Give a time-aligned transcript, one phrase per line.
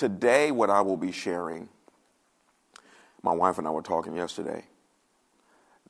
[0.00, 1.68] today, what I will be sharing,
[3.22, 4.64] my wife and I were talking yesterday.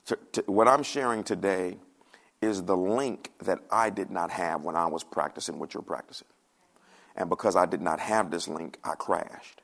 [0.07, 1.77] To, to, what I'm sharing today
[2.43, 6.27] is the link that I did not have when I was practicing what you're practicing.
[7.15, 9.63] And because I did not have this link, I crashed.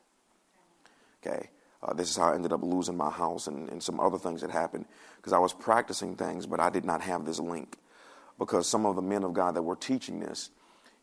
[1.27, 1.51] Okay?
[1.83, 4.43] Uh, this is how I ended up losing my house and, and some other things
[4.43, 4.85] that happened
[5.17, 7.79] because I was practicing things, but I did not have this link.
[8.39, 10.51] Because some of the men of God that were teaching this,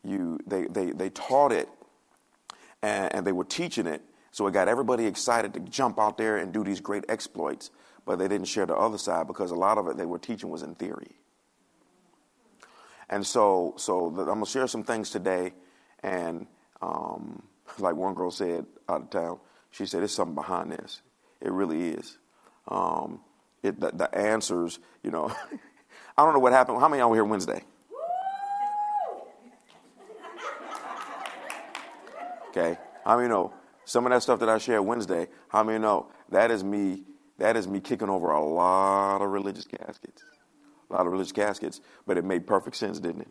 [0.02, 1.68] you, they, they, they taught it
[2.84, 6.36] and, and they were teaching it, so it got everybody excited to jump out there
[6.36, 7.70] and do these great exploits,
[8.04, 10.50] but they didn't share the other side because a lot of it they were teaching
[10.50, 11.16] was in theory.
[13.08, 15.54] And so, so the, I'm gonna share some things today,
[16.02, 16.46] and
[16.82, 17.42] um,
[17.78, 19.38] like one girl said out of town,
[19.70, 21.00] she said, "There's something behind this.
[21.40, 22.18] It really is.
[22.68, 23.20] Um,
[23.62, 25.34] it, the, the, answers, you know.
[26.16, 26.80] I don't know what happened.
[26.80, 27.64] How many y'all were here Wednesday?
[32.56, 32.78] Okay.
[33.04, 33.52] How many know
[33.84, 35.26] some of that stuff that I shared Wednesday?
[35.48, 37.02] How many know that is me?
[37.38, 40.22] That is me kicking over a lot of religious caskets,
[40.88, 41.80] a lot of religious caskets.
[42.06, 43.28] But it made perfect sense, didn't it?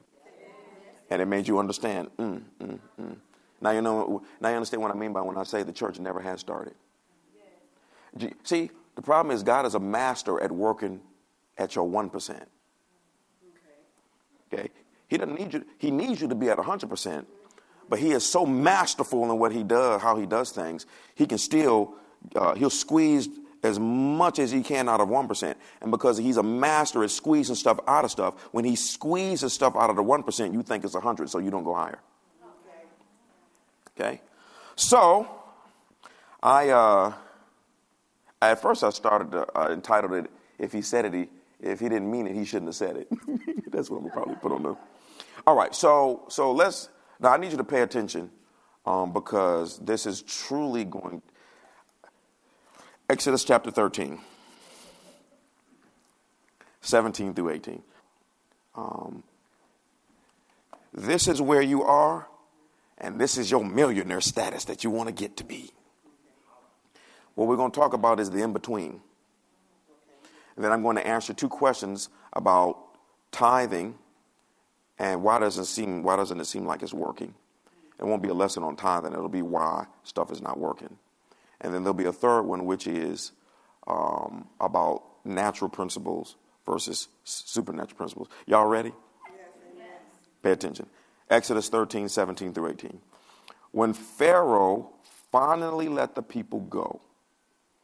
[1.09, 2.09] And it made you understand.
[2.17, 3.16] Mm, mm, mm.
[3.62, 4.23] Now you know.
[4.42, 6.73] Now you understand what I mean by when I say the church never has started.
[8.44, 11.00] See, the problem is God is a master at working
[11.58, 12.47] at your one percent.
[14.53, 14.69] Okay,
[15.08, 15.66] He doesn't need you.
[15.78, 17.28] He needs you to be at hundred percent,
[17.94, 20.88] but He is so masterful in what He does, how He does things.
[21.13, 21.94] He can still
[22.35, 23.30] uh, He'll squeeze
[23.61, 25.55] as much as he can out of 1%.
[25.80, 29.75] And because he's a master at squeezing stuff out of stuff, when he squeezes stuff
[29.75, 32.00] out of the 1%, you think it's 100, so you don't go higher.
[33.95, 34.05] Okay?
[34.05, 34.22] Okay?
[34.75, 35.28] So,
[36.41, 37.13] I, uh,
[38.41, 41.30] at first I started to, uh, entitled it, If He Said It, he,
[41.61, 43.07] if He Didn't Mean It, He Shouldn't Have Said It.
[43.72, 44.78] That's what I'm to probably put on there.
[45.45, 46.89] All right, so, so let's,
[47.23, 48.29] now I need you to pay attention
[48.85, 51.21] um, because this is truly going,
[53.09, 54.19] Exodus chapter 13,
[56.81, 57.81] 17 through 18.
[58.75, 59.23] Um,
[60.94, 62.28] this is where you are
[62.97, 65.72] and this is your millionaire status that you want to get to be.
[67.35, 69.01] What we're going to talk about is the in between.
[70.56, 72.78] And then I'm going to answer two questions about
[73.31, 73.95] tithing
[75.00, 77.34] and why doesn't seem why doesn't it seem like it's working?
[78.00, 79.14] It won't be a lesson on tithing.
[79.14, 80.98] It'll be why stuff is not working.
[81.62, 83.31] And then there'll be a third one, which is
[83.88, 88.28] um, about natural principles versus supernatural principles.
[88.46, 88.92] Y'all ready?
[89.78, 89.88] Yes,
[90.42, 90.88] Pay attention.
[91.30, 93.00] Exodus 13, 17 through 18.
[93.72, 94.90] When Pharaoh
[95.31, 97.02] finally let the people go,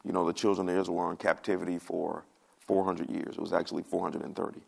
[0.04, 2.24] you know, the children of Israel were in captivity for
[2.60, 3.34] 400 years.
[3.34, 4.60] It was actually 430.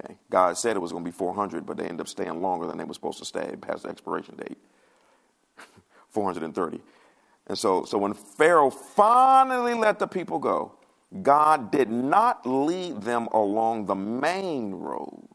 [0.00, 0.16] Okay.
[0.30, 2.78] God said it was going to be 400, but they ended up staying longer than
[2.78, 4.58] they were supposed to stay past the expiration date.
[6.10, 6.80] 430.
[7.48, 10.74] And so, so when Pharaoh finally let the people go,
[11.22, 15.28] God did not lead them along the main road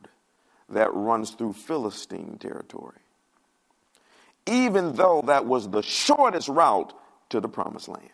[0.69, 2.99] that runs through Philistine territory,
[4.47, 6.93] even though that was the shortest route
[7.29, 8.09] to the promised land.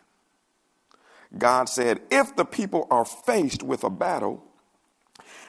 [1.38, 4.44] God said, if the people are faced with a battle,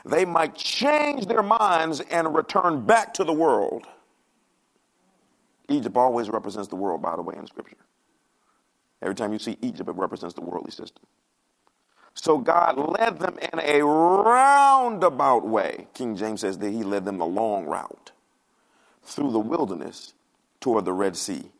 [0.04, 3.86] they might change their minds and return back to the world.
[5.68, 7.76] Egypt always represents the world, by the way, in Scripture.
[9.02, 11.04] Every time you see Egypt, it represents the worldly system.
[12.14, 15.86] So God led them in a roundabout way.
[15.94, 18.12] King James says that he led them a long route
[19.04, 20.14] through the wilderness
[20.60, 21.50] toward the Red Sea.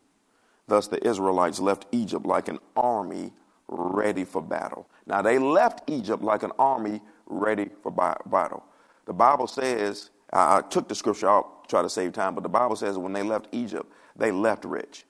[0.67, 3.33] Thus the Israelites left Egypt like an army
[3.69, 4.89] ready for battle.
[5.07, 8.65] Now they left Egypt like an army ready for battle.
[9.07, 12.77] The Bible says, I took the scripture out, try to save time, but the Bible
[12.77, 15.05] says when they left Egypt, they left rich.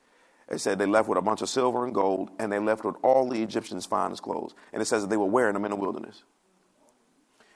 [0.49, 2.97] It said they left with a bunch of silver and gold, and they left with
[3.03, 4.55] all the Egyptians' finest clothes.
[4.73, 6.23] And it says that they were wearing them in the wilderness.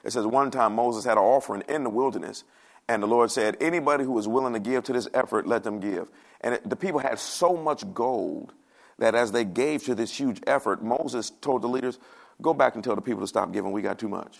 [0.05, 2.45] It says one time Moses had an offering in the wilderness,
[2.89, 5.81] and the Lord said, Anybody who is willing to give to this effort, let them
[5.81, 6.11] give.
[6.41, 8.53] And it, the people had so much gold
[8.99, 11.99] that as they gave to this huge effort, Moses told the leaders,
[12.43, 13.73] Go back and tell the people to stop giving.
[13.73, 14.39] We got too much.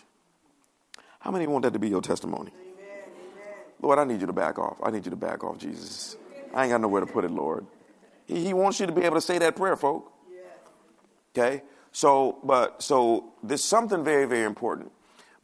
[1.23, 2.51] How many want that to be your testimony?
[3.81, 4.77] Lord, I need you to back off.
[4.83, 6.17] I need you to back off, Jesus.
[6.53, 7.65] I ain't got nowhere to put it, Lord.
[8.27, 10.13] He, he wants you to be able to say that prayer, folk.
[11.35, 11.63] Okay?
[11.93, 14.91] So, but, so there's something very, very important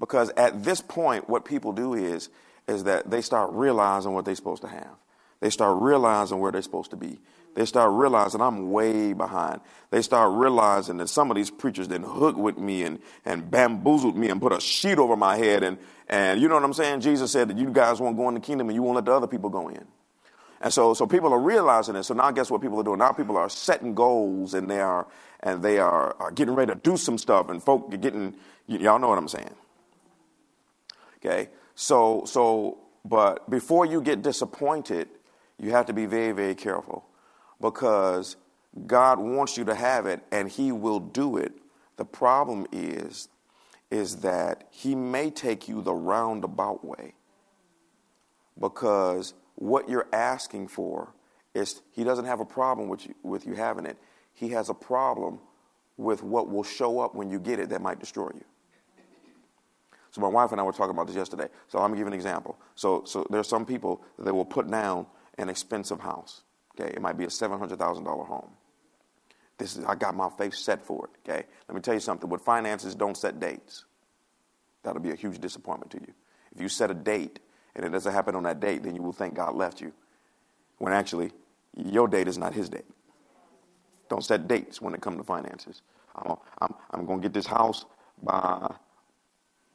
[0.00, 2.28] because at this point, what people do is,
[2.66, 4.96] is that they start realizing what they're supposed to have.
[5.40, 7.20] They start realizing where they're supposed to be.
[7.54, 9.60] They start realizing I'm way behind.
[9.90, 14.16] They start realizing that some of these preachers didn't hook with me and, and bamboozled
[14.16, 15.62] me and put a sheet over my head.
[15.64, 15.78] And,
[16.08, 17.00] and you know what I'm saying?
[17.00, 19.12] Jesus said that you guys won't go in the kingdom and you won't let the
[19.12, 19.84] other people go in.
[20.60, 22.04] And so, so people are realizing it.
[22.04, 22.98] So now guess what people are doing?
[22.98, 25.06] Now people are setting goals and they are,
[25.40, 28.34] and they are, are getting ready to do some stuff and folk are getting,
[28.68, 29.54] y- y'all know what I'm saying.
[31.18, 31.50] Okay.
[31.76, 35.08] So, so, but before you get disappointed,
[35.58, 37.07] you have to be very, very careful
[37.60, 38.36] because
[38.86, 41.52] God wants you to have it and he will do it.
[41.96, 43.28] The problem is,
[43.90, 47.14] is that he may take you the roundabout way
[48.58, 51.12] because what you're asking for
[51.54, 53.96] is he doesn't have a problem with you, with you having it.
[54.34, 55.40] He has a problem
[55.96, 58.44] with what will show up when you get it that might destroy you.
[60.10, 61.48] So my wife and I were talking about this yesterday.
[61.68, 62.58] So I'm gonna give an example.
[62.74, 65.06] So so there's some people that will put down
[65.38, 66.42] an expensive house.
[66.78, 68.50] Okay, it might be a seven hundred thousand dollar home.
[69.58, 71.30] This is I got my face set for it.
[71.30, 72.30] Okay, let me tell you something.
[72.30, 73.84] With finances, don't set dates.
[74.82, 76.14] That'll be a huge disappointment to you.
[76.54, 77.40] If you set a date
[77.74, 79.92] and it doesn't happen on that date, then you will think God left you.
[80.78, 81.32] When actually,
[81.76, 82.86] your date is not His date.
[84.08, 85.82] Don't set dates when it comes to finances.
[86.16, 87.84] I'm, I'm, I'm going to get this house
[88.22, 88.74] by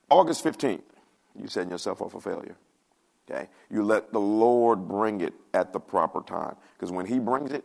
[0.10, 0.82] August 15th.
[1.40, 2.56] You setting yourself up for failure.
[3.30, 3.48] Okay?
[3.70, 6.56] You let the Lord bring it at the proper time.
[6.74, 7.64] Because when He brings it,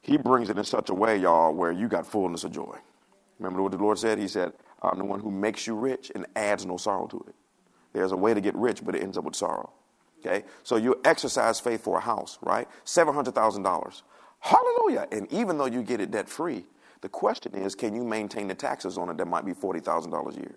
[0.00, 2.76] He brings it in such a way, y'all, where you got fullness of joy.
[3.38, 4.18] Remember what the Lord said?
[4.18, 4.52] He said,
[4.82, 7.34] I'm the one who makes you rich and adds no sorrow to it.
[7.92, 9.72] There's a way to get rich, but it ends up with sorrow.
[10.20, 10.44] Okay?
[10.62, 12.68] So you exercise faith for a house, right?
[12.84, 14.02] $700,000.
[14.40, 15.08] Hallelujah.
[15.12, 16.66] And even though you get it debt free,
[17.00, 20.34] the question is can you maintain the taxes on it that might be $40,000 a
[20.36, 20.54] year?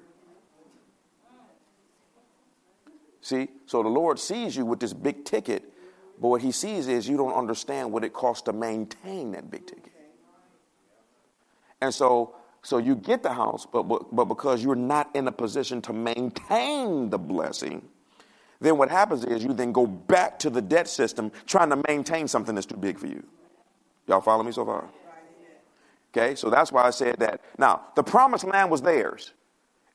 [3.22, 3.50] See?
[3.66, 5.74] So the Lord sees you with this big ticket,
[6.22, 9.66] but what he sees is you don't understand what it costs to maintain that big
[9.68, 9.92] ticket.
[11.82, 15.32] And so so you get the house, but, but, but because you're not in a
[15.32, 17.88] position to maintain the blessing,
[18.60, 22.28] then what happens is you then go back to the debt system trying to maintain
[22.28, 23.24] something that's too big for you.
[24.08, 24.90] Y'all follow me so far?
[26.12, 27.42] Okay, so that's why I said that.
[27.58, 29.34] Now, the promised land was theirs.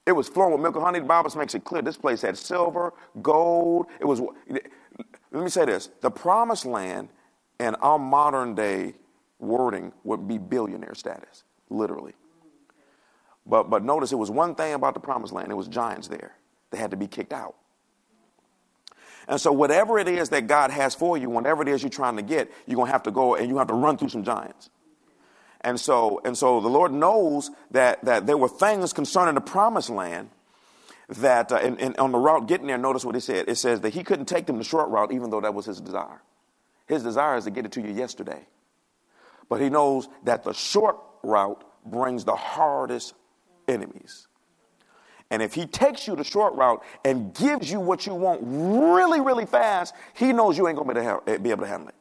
[0.07, 0.99] It was flowing with milk and honey.
[0.99, 2.93] The Bible makes it clear this place had silver,
[3.23, 3.87] gold.
[4.01, 4.21] It was,
[4.51, 7.09] let me say this the promised land
[7.59, 8.95] in our modern day
[9.39, 12.13] wording would be billionaire status, literally.
[13.47, 16.37] But, but notice it was one thing about the promised land it was giants there.
[16.71, 17.55] They had to be kicked out.
[19.27, 22.17] And so, whatever it is that God has for you, whatever it is you're trying
[22.17, 24.69] to get, you're to have to go and you have to run through some giants.
[25.65, 29.89] And so, and so the Lord knows that, that there were things concerning the promised
[29.89, 30.29] land
[31.09, 33.49] that, uh, and, and on the route getting there, notice what he said.
[33.49, 35.81] It says that he couldn't take them the short route, even though that was his
[35.81, 36.21] desire.
[36.87, 38.47] His desire is to get it to you yesterday.
[39.49, 43.15] But he knows that the short route brings the hardest
[43.67, 44.29] enemies.
[45.31, 49.21] And if he takes you the short route and gives you what you want really,
[49.21, 51.95] really fast, he knows you ain't going to be able to handle it.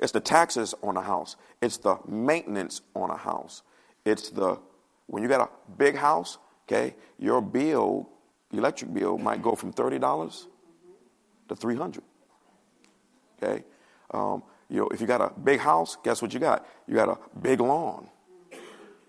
[0.00, 1.36] It's the taxes on a house.
[1.60, 3.62] It's the maintenance on a house.
[4.04, 4.58] It's the,
[5.06, 8.08] when you got a big house, okay, your bill,
[8.52, 10.46] electric bill might go from $30
[11.48, 12.02] to 300
[13.42, 13.64] Okay?
[14.12, 16.66] Um, you know, if you got a big house, guess what you got?
[16.86, 18.08] You got a big lawn.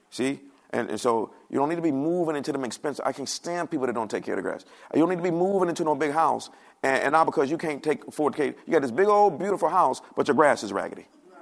[0.09, 0.41] See?
[0.71, 3.05] And, and, so you don't need to be moving into them expensive.
[3.05, 4.65] I can stand people that don't take care of the grass.
[4.93, 6.49] You don't need to be moving into no big house,
[6.83, 8.37] and, and not because you can't take afford.
[8.37, 11.07] You got this big old beautiful house, but your grass is raggedy.
[11.31, 11.39] Right.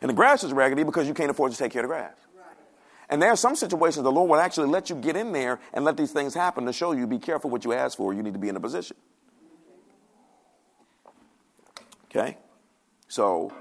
[0.00, 2.14] And the grass is raggedy because you can't afford to take care of the grass.
[2.36, 2.46] Right.
[3.10, 5.84] And there are some situations the Lord will actually let you get in there and
[5.84, 8.14] let these things happen to show you be careful what you ask for.
[8.14, 8.96] You need to be in a position.
[12.06, 12.36] Okay?
[13.08, 13.52] So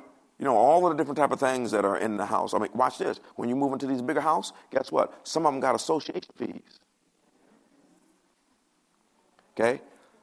[0.41, 2.55] you know, all of the different type of things that are in the house.
[2.55, 3.19] I mean, watch this.
[3.35, 5.13] When you move into these bigger house, guess what?
[5.23, 6.79] Some of them got association fees.
[9.53, 9.79] Okay?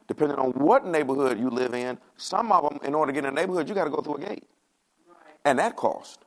[0.09, 3.31] Depending on what neighborhood you live in, some of them, in order to get in
[3.31, 4.45] a neighborhood, you got to go through a gate.
[5.45, 6.19] And that cost.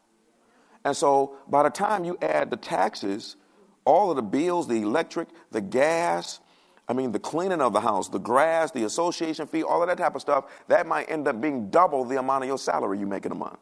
[0.86, 3.36] And so by the time you add the taxes,
[3.84, 6.40] all of the bills, the electric, the gas,
[6.88, 9.98] I mean, the cleaning of the house, the grass, the association fee, all of that
[9.98, 13.06] type of stuff, that might end up being double the amount of your salary you
[13.06, 13.60] make in a month.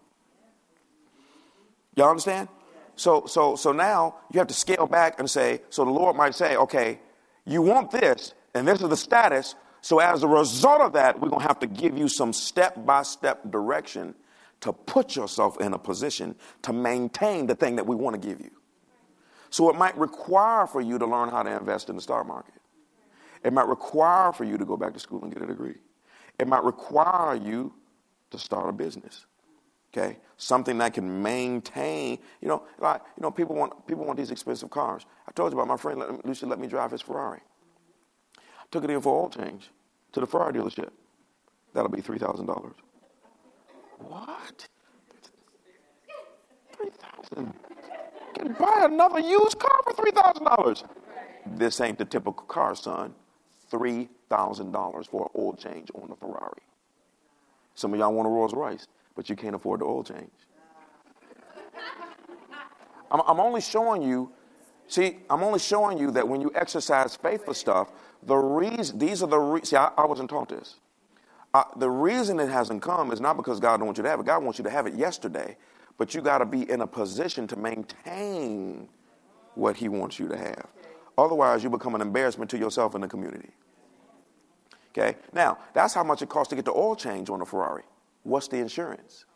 [2.00, 2.48] Y'all understand?
[2.96, 6.34] So, so, so now you have to scale back and say, so the Lord might
[6.34, 6.98] say, okay,
[7.46, 9.56] you want this, and this is the status.
[9.82, 12.86] So as a result of that, we're going to have to give you some step
[12.86, 14.16] by step direction
[14.62, 18.40] to put yourself in a position to maintain the thing that we want to give
[18.40, 18.52] you.
[19.50, 22.54] So it might require for you to learn how to invest in the stock market.
[23.44, 25.76] It might require for you to go back to school and get a degree.
[26.40, 27.74] It might require you
[28.32, 29.26] to start a business.
[29.92, 32.20] Okay, something that can maintain.
[32.42, 35.06] You know, like you know, people want people want these expensive cars.
[35.28, 37.42] I told you about my friend Lucy let me drive his Ferrari.
[38.38, 39.70] I took it in for oil change
[40.14, 40.90] to the Ferrari dealership.
[41.74, 42.76] That'll be three thousand dollars.
[44.00, 44.68] What?
[46.78, 47.54] 3000
[48.36, 50.84] Can buy another used car for $3,000.
[51.58, 53.14] This ain't the typical car, son.
[53.72, 56.62] $3,000 for an oil change on a Ferrari.
[57.76, 60.32] Some of y'all want a Rolls Royce, but you can't afford the oil change.
[63.12, 64.32] I'm, I'm only showing you,
[64.88, 67.92] see, I'm only showing you that when you exercise faith for stuff,
[68.24, 70.76] the reason, these are the reasons, see, I, I, wasn't taught this.
[71.54, 74.20] Uh, the reason it hasn't come is not because God don't want you to have
[74.20, 74.26] it.
[74.26, 75.58] God wants you to have it yesterday,
[75.98, 78.88] but you got to be in a position to maintain
[79.56, 80.68] what He wants you to have.
[81.18, 83.50] Otherwise, you become an embarrassment to yourself and the community.
[84.92, 85.18] Okay?
[85.34, 87.84] Now, that's how much it costs to get the oil change on a Ferrari.
[88.24, 89.26] What's the insurance?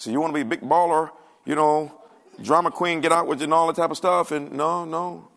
[0.00, 1.10] So you want to be a big baller,
[1.44, 1.92] you know,
[2.40, 5.28] drama queen, get out with you and all that type of stuff, and no, no,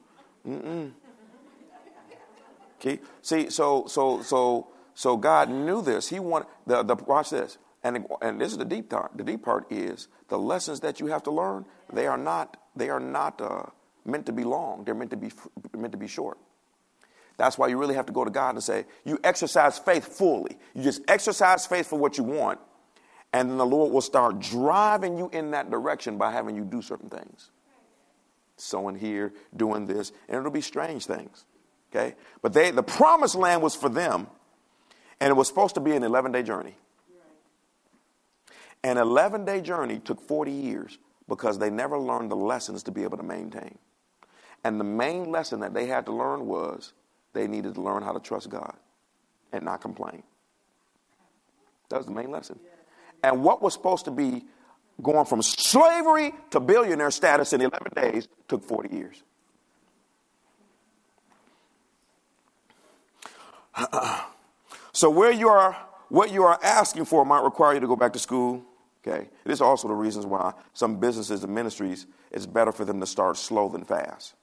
[0.48, 0.92] mm-mm.
[2.82, 6.10] Okay, see, so so so so God knew this.
[6.10, 9.12] He wanted the the watch this, and and this is the deep part.
[9.16, 11.66] The deep part is the lessons that you have to learn.
[11.94, 13.66] They are not they are not uh,
[14.04, 14.84] meant to be long.
[14.84, 15.32] They're meant to be
[15.78, 16.40] meant to be short.
[17.38, 20.58] That's why you really have to go to God and say, you exercise faith fully.
[20.76, 22.60] You just exercise faith for what you want,
[23.34, 26.82] and then the Lord will start driving you in that direction by having you do
[26.82, 27.50] certain things.
[28.58, 31.46] Sowing here, doing this, and it'll be strange things.
[31.92, 32.16] Okay?
[32.42, 34.28] But they the promised land was for them,
[35.20, 36.76] and it was supposed to be an 11 day journey.
[38.84, 40.98] An 11 day journey took 40 years
[41.28, 43.78] because they never learned the lessons to be able to maintain.
[44.64, 46.94] And the main lesson that they had to learn was
[47.34, 48.76] they needed to learn how to trust God
[49.52, 50.24] and not complain.
[51.90, 52.60] That was the main lesson.
[53.24, 54.46] And what was supposed to be
[55.02, 59.24] going from slavery to billionaire status in 11 days took 40 years.
[64.92, 65.76] so where you are,
[66.10, 68.64] what you are asking for might require you to go back to school.
[69.06, 73.00] Okay, this is also the reasons why some businesses and ministries it's better for them
[73.00, 74.36] to start slow than fast.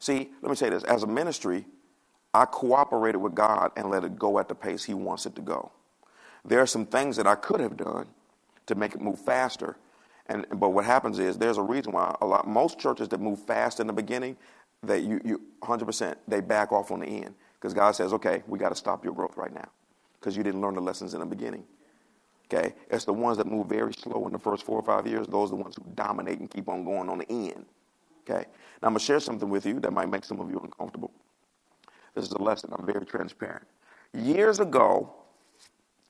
[0.00, 1.66] See, let me say this: as a ministry,
[2.34, 5.42] I cooperated with God and let it go at the pace He wants it to
[5.42, 5.72] go.
[6.44, 8.06] There are some things that I could have done
[8.66, 9.76] to make it move faster.
[10.26, 13.40] And, but what happens is there's a reason why a lot most churches that move
[13.46, 14.36] fast in the beginning,
[14.82, 18.58] that you, you 100% they back off on the end because God says, okay, we
[18.58, 19.68] got to stop your growth right now
[20.20, 21.64] because you didn't learn the lessons in the beginning.
[22.52, 25.26] Okay, it's the ones that move very slow in the first four or five years.
[25.26, 27.66] Those are the ones who dominate and keep on going on the end.
[28.28, 28.44] Okay,
[28.82, 31.12] now I'm gonna share something with you that might make some of you uncomfortable.
[32.14, 32.70] This is a lesson.
[32.76, 33.66] I'm very transparent.
[34.12, 35.12] Years ago,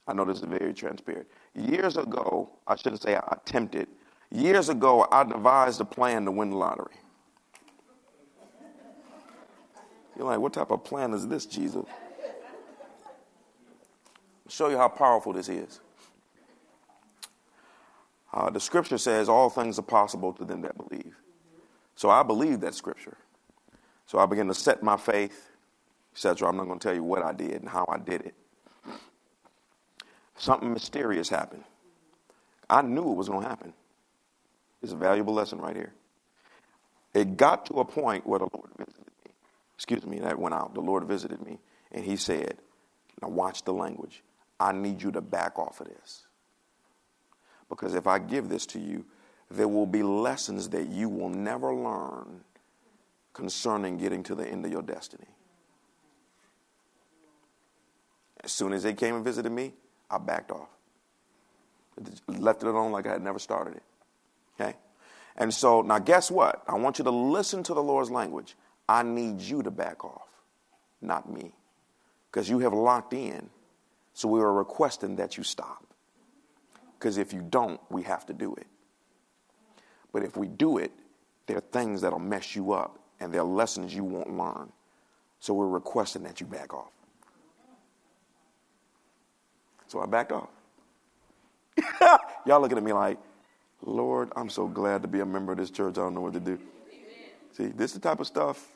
[0.06, 1.26] I know this is very transparent.
[1.54, 3.88] Years ago, I shouldn't say I attempted.
[4.30, 6.94] Years ago, I devised a plan to win the lottery.
[10.16, 11.84] You're like, what type of plan is this, Jesus?
[11.86, 11.88] I'll
[14.48, 15.80] show you how powerful this is.
[18.32, 21.14] Uh, the scripture says all things are possible to them that believe.
[21.98, 23.16] So I believe that scripture.
[24.06, 25.50] So I began to set my faith,
[26.14, 26.48] etc.
[26.48, 28.34] I'm not going to tell you what I did and how I did it
[30.38, 31.64] something mysterious happened.
[32.70, 33.74] I knew it was going to happen.
[34.82, 35.92] It's a valuable lesson right here.
[37.14, 39.32] It got to a point where the Lord visited me.
[39.74, 40.74] Excuse me, that went out.
[40.74, 41.58] The Lord visited me,
[41.90, 42.58] and He said,
[43.20, 44.22] Now watch the language.
[44.60, 46.26] I need you to back off of this.
[47.68, 49.04] Because if I give this to you,
[49.50, 52.40] there will be lessons that you will never learn
[53.32, 55.26] concerning getting to the end of your destiny.
[58.42, 59.74] As soon as they came and visited me,
[60.10, 60.68] I backed off.
[62.26, 63.82] Left it alone like I had never started it.
[64.60, 64.76] Okay?
[65.36, 66.62] And so now guess what?
[66.68, 68.56] I want you to listen to the Lord's language.
[68.88, 70.28] I need you to back off,
[71.00, 71.52] not me.
[72.30, 73.50] Because you have locked in.
[74.14, 75.84] So we are requesting that you stop.
[76.98, 78.66] Because if you don't, we have to do it.
[80.12, 80.92] But if we do it,
[81.46, 84.72] there are things that'll mess you up and there are lessons you won't learn.
[85.40, 86.90] So we're requesting that you back off.
[89.86, 90.50] So I backed off.
[92.46, 93.18] Y'all looking at me like,
[93.82, 95.92] Lord, I'm so glad to be a member of this church.
[95.92, 96.58] I don't know what to do.
[97.52, 98.66] See, this is the type of stuff.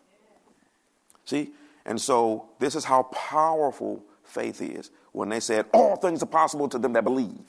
[1.25, 1.51] See?
[1.85, 6.69] And so this is how powerful faith is when they said, all things are possible
[6.69, 7.45] to them that believe.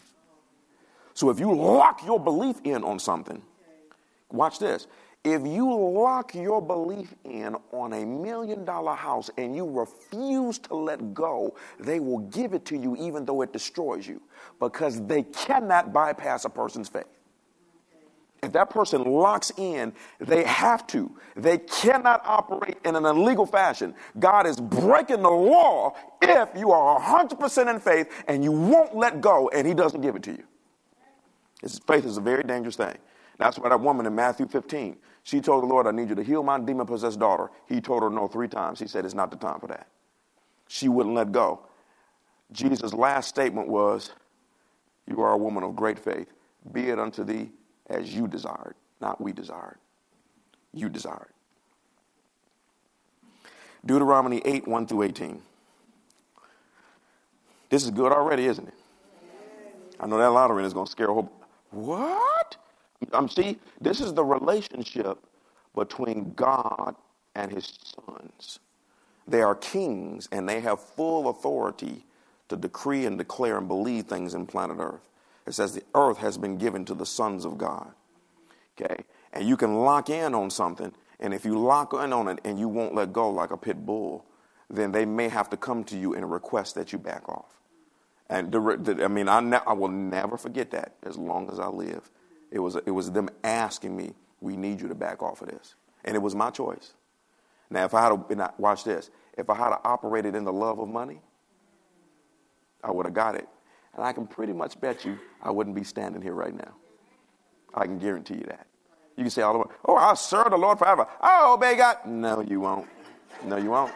[1.13, 3.41] So if you lock your belief in on something,
[4.33, 4.87] watch this.
[5.25, 10.75] If you lock your belief in on a million dollar house and you refuse to
[10.75, 14.21] let go, they will give it to you even though it destroys you
[14.59, 17.05] because they cannot bypass a person's faith.
[18.43, 21.11] if that person locks in, they have to.
[21.35, 23.95] They cannot operate in an illegal fashion.
[24.19, 29.21] God is breaking the law if you are 100% in faith and you won't let
[29.21, 30.43] go and He doesn't give it to you.
[31.87, 32.97] Faith is a very dangerous thing.
[33.37, 36.23] That's why that woman in Matthew 15, she told the Lord, I need you to
[36.23, 37.49] heal my demon possessed daughter.
[37.67, 38.79] He told her no three times.
[38.79, 39.87] He said, It's not the time for that.
[40.67, 41.65] She wouldn't let go.
[42.51, 44.11] Jesus' last statement was,
[45.07, 46.31] You are a woman of great faith.
[46.71, 47.51] Be it unto thee
[47.87, 49.77] as you desired, not we desired.
[50.73, 51.29] You desired.
[53.85, 55.41] Deuteronomy 8, 1 through 18.
[57.69, 58.73] This is good already, isn't it?
[59.99, 61.31] I know that lottery is going to scare a whole.
[61.71, 62.42] What?
[63.13, 63.59] I'm see.
[63.81, 65.19] This is the relationship
[65.75, 66.95] between God
[67.35, 67.73] and His
[68.07, 68.59] sons.
[69.27, 72.05] They are kings, and they have full authority
[72.49, 75.09] to decree and declare and believe things in planet Earth.
[75.47, 77.93] It says the earth has been given to the sons of God.
[78.81, 79.05] Okay?
[79.33, 82.59] And you can lock in on something, and if you lock in on it and
[82.59, 84.25] you won't let go like a pit bull,
[84.69, 87.61] then they may have to come to you and request that you back off.
[88.29, 91.59] And the, the, I mean, I, ne- I will never forget that as long as
[91.59, 92.09] I live.
[92.53, 95.73] It was, it was them asking me, we need you to back off of this.
[96.05, 96.93] And it was my choice.
[97.71, 100.87] Now, if I had, been, watch this, if I had operated in the love of
[100.87, 101.19] money,
[102.83, 103.49] I would have got it.
[103.95, 106.75] And I can pretty much bet you I wouldn't be standing here right now.
[107.73, 108.67] I can guarantee you that.
[109.17, 111.07] You can say all the way, oh, I'll serve the Lord forever.
[111.21, 112.05] I'll obey God.
[112.05, 112.87] No, you won't.
[113.45, 113.93] No, you won't.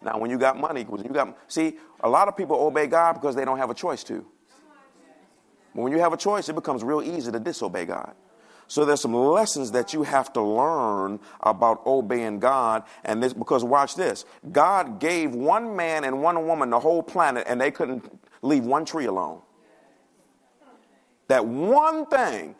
[0.00, 3.14] Now, when you got money, when you got, see, a lot of people obey God
[3.14, 4.24] because they don't have a choice to.
[5.74, 8.14] When you have a choice, it becomes real easy to disobey God.
[8.66, 12.84] So there's some lessons that you have to learn about obeying God.
[13.04, 17.44] And this, because watch this, God gave one man and one woman the whole planet,
[17.46, 18.04] and they couldn't
[18.40, 19.42] leave one tree alone.
[21.28, 22.54] That one thing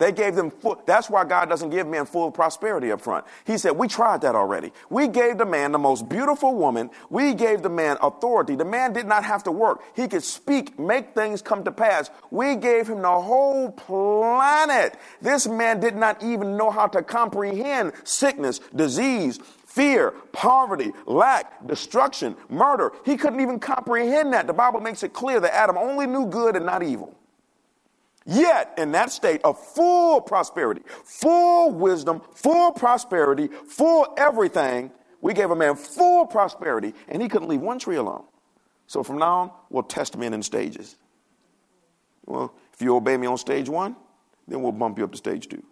[0.00, 3.26] they gave them full, that's why God doesn't give men full prosperity up front.
[3.46, 4.72] He said, We tried that already.
[4.90, 6.90] We gave the man the most beautiful woman.
[7.10, 8.56] We gave the man authority.
[8.56, 9.82] The man did not have to work.
[9.96, 12.10] He could speak, make things come to pass.
[12.32, 14.98] We gave him the whole planet.
[15.22, 22.36] This man did not even know how to comprehend sickness, disease, fear, poverty, lack, destruction,
[22.48, 22.92] murder.
[23.04, 24.46] He couldn't even comprehend that.
[24.48, 27.14] The Bible makes it clear that Adam only knew good and not evil.
[28.26, 35.50] Yet, in that state of full prosperity, full wisdom, full prosperity, full everything, we gave
[35.50, 38.24] a man full prosperity, and he couldn't leave one tree alone.
[38.86, 40.96] So from now on, we'll test men in stages.
[42.26, 43.96] Well, if you obey me on stage one,
[44.46, 45.62] then we'll bump you up to stage two.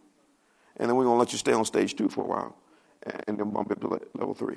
[0.76, 2.56] And then we're going to let you stay on stage two for a while,
[3.26, 4.56] and then bump you up to level three.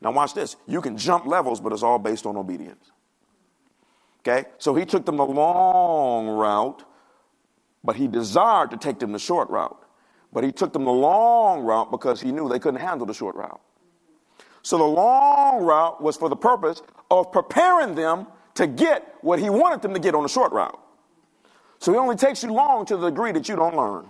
[0.00, 0.56] Now, watch this.
[0.66, 2.90] You can jump levels, but it's all based on obedience.
[4.26, 4.48] Okay?
[4.58, 6.82] So he took them the long route,
[7.82, 9.78] but he desired to take them the short route.
[10.32, 13.36] But he took them the long route because he knew they couldn't handle the short
[13.36, 13.60] route.
[14.62, 19.50] So the long route was for the purpose of preparing them to get what he
[19.50, 20.80] wanted them to get on the short route.
[21.78, 24.08] So he only takes you long to the degree that you don't learn.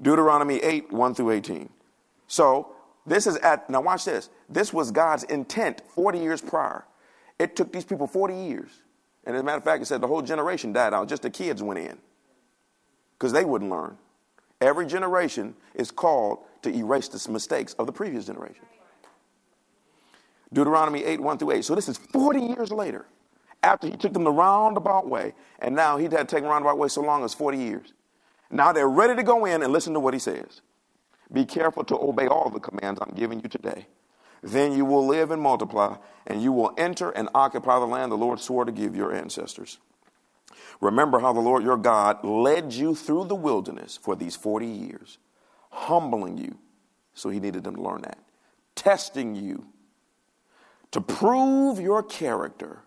[0.00, 1.68] Deuteronomy 8, 1 through 18.
[2.26, 2.72] So
[3.06, 4.30] this is at, now watch this.
[4.48, 6.86] This was God's intent 40 years prior.
[7.40, 8.70] It took these people 40 years.
[9.24, 11.08] And as a matter of fact, it said the whole generation died out.
[11.08, 11.96] Just the kids went in
[13.18, 13.96] because they wouldn't learn.
[14.60, 18.66] Every generation is called to erase the mistakes of the previous generation.
[20.52, 21.64] Deuteronomy 8, 1 through 8.
[21.64, 23.06] So this is 40 years later
[23.62, 25.32] after he took them the roundabout way.
[25.60, 27.94] And now he'd had to take roundabout way so long as 40 years.
[28.50, 30.60] Now they're ready to go in and listen to what he says.
[31.32, 33.86] Be careful to obey all the commands I'm giving you today.
[34.42, 38.16] Then you will live and multiply, and you will enter and occupy the land the
[38.16, 39.78] Lord swore to give your ancestors.
[40.80, 45.18] Remember how the Lord your God led you through the wilderness for these 40 years,
[45.70, 46.56] humbling you.
[47.12, 48.18] So he needed them to learn that.
[48.74, 49.66] Testing you
[50.92, 52.78] to prove your character.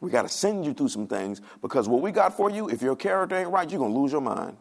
[0.00, 2.80] We got to send you through some things because what we got for you, if
[2.80, 4.56] your character ain't right, you're going to lose your mind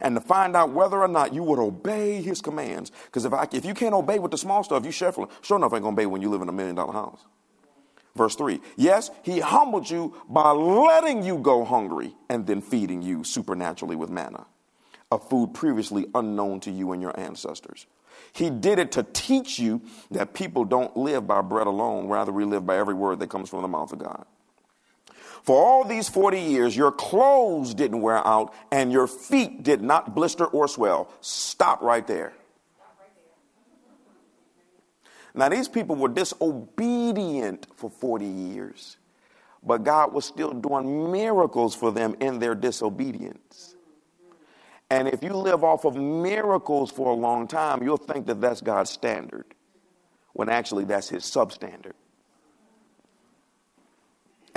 [0.00, 2.92] and to find out whether or not you would obey his commands.
[3.06, 5.82] Because if, if you can't obey with the small stuff, you sure, sure enough ain't
[5.82, 7.20] going to obey when you live in a million dollar house.
[8.16, 13.24] Verse 3 Yes, he humbled you by letting you go hungry and then feeding you
[13.24, 14.46] supernaturally with manna,
[15.12, 17.86] a food previously unknown to you and your ancestors.
[18.32, 19.80] He did it to teach you
[20.10, 23.48] that people don't live by bread alone, rather, we live by every word that comes
[23.48, 24.26] from the mouth of God.
[25.48, 30.14] For all these 40 years, your clothes didn't wear out and your feet did not
[30.14, 31.10] blister or swell.
[31.22, 32.34] Stop right there.
[35.34, 38.98] Now, these people were disobedient for 40 years.
[39.62, 43.74] but God was still doing miracles for them in their disobedience.
[44.90, 48.60] And if you live off of miracles for a long time, you'll think that that's
[48.60, 49.46] God's standard,
[50.32, 51.92] when actually that's his substandard.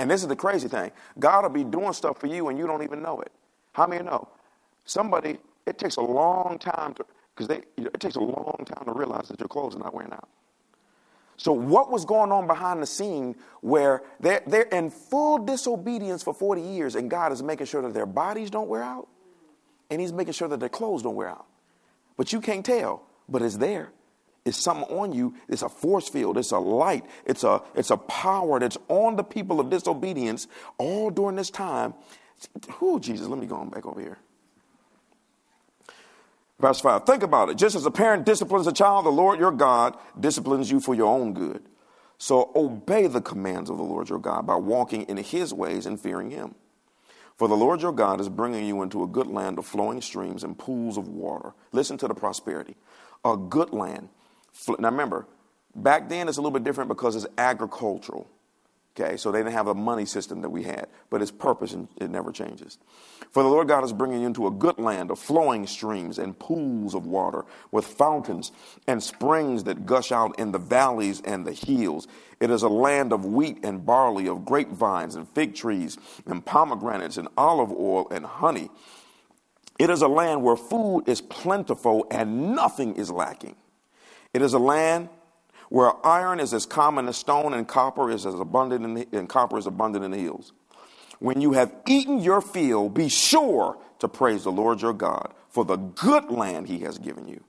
[0.02, 2.66] And this is the crazy thing God will be doing stuff for you and you
[2.66, 3.30] don't even know it.
[3.72, 4.28] How many know?
[4.84, 9.28] Somebody, it takes a long time to, because it takes a long time to realize
[9.28, 10.28] that your clothes are not wearing out.
[11.36, 16.34] So, what was going on behind the scene where they're, they're in full disobedience for
[16.34, 19.06] 40 years and God is making sure that their bodies don't wear out
[19.88, 21.46] and He's making sure that their clothes don't wear out?
[22.16, 23.92] But you can't tell, but it's there.
[24.44, 25.34] It's something on you.
[25.48, 26.36] It's a force field.
[26.36, 27.04] It's a light.
[27.24, 31.94] It's a, it's a power that's on the people of disobedience all during this time.
[32.80, 34.18] Oh, Jesus, let me go on back over here.
[36.58, 37.04] Verse 5.
[37.04, 37.56] Think about it.
[37.56, 41.08] Just as a parent disciplines a child, the Lord your God disciplines you for your
[41.12, 41.62] own good.
[42.18, 46.00] So obey the commands of the Lord your God by walking in his ways and
[46.00, 46.54] fearing him.
[47.36, 50.44] For the Lord your God is bringing you into a good land of flowing streams
[50.44, 51.52] and pools of water.
[51.72, 52.76] Listen to the prosperity.
[53.24, 54.08] A good land.
[54.78, 55.26] Now remember,
[55.74, 58.28] back then it's a little bit different because it's agricultural.
[58.94, 62.10] Okay, so they didn't have a money system that we had, but its purpose it
[62.10, 62.76] never changes.
[63.30, 66.38] For the Lord God is bringing you into a good land of flowing streams and
[66.38, 68.52] pools of water with fountains
[68.86, 72.06] and springs that gush out in the valleys and the hills.
[72.38, 77.16] It is a land of wheat and barley, of grapevines and fig trees and pomegranates
[77.16, 78.68] and olive oil and honey.
[79.78, 83.56] It is a land where food is plentiful and nothing is lacking.
[84.34, 85.08] It is a land
[85.68, 89.28] where iron is as common as stone and copper is as abundant in the, and
[89.28, 90.52] copper is abundant in the hills.
[91.18, 95.64] When you have eaten your fill, be sure to praise the Lord your God for
[95.64, 97.42] the good land he has given you.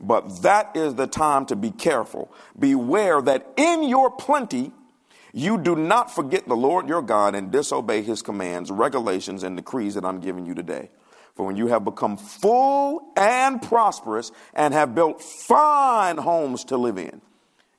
[0.00, 2.32] But that is the time to be careful.
[2.58, 4.72] Beware that in your plenty,
[5.32, 9.94] you do not forget the Lord your God and disobey his commands, regulations, and decrees
[9.94, 10.90] that I'm giving you today.
[11.36, 16.96] For when you have become full and prosperous and have built fine homes to live
[16.96, 17.20] in,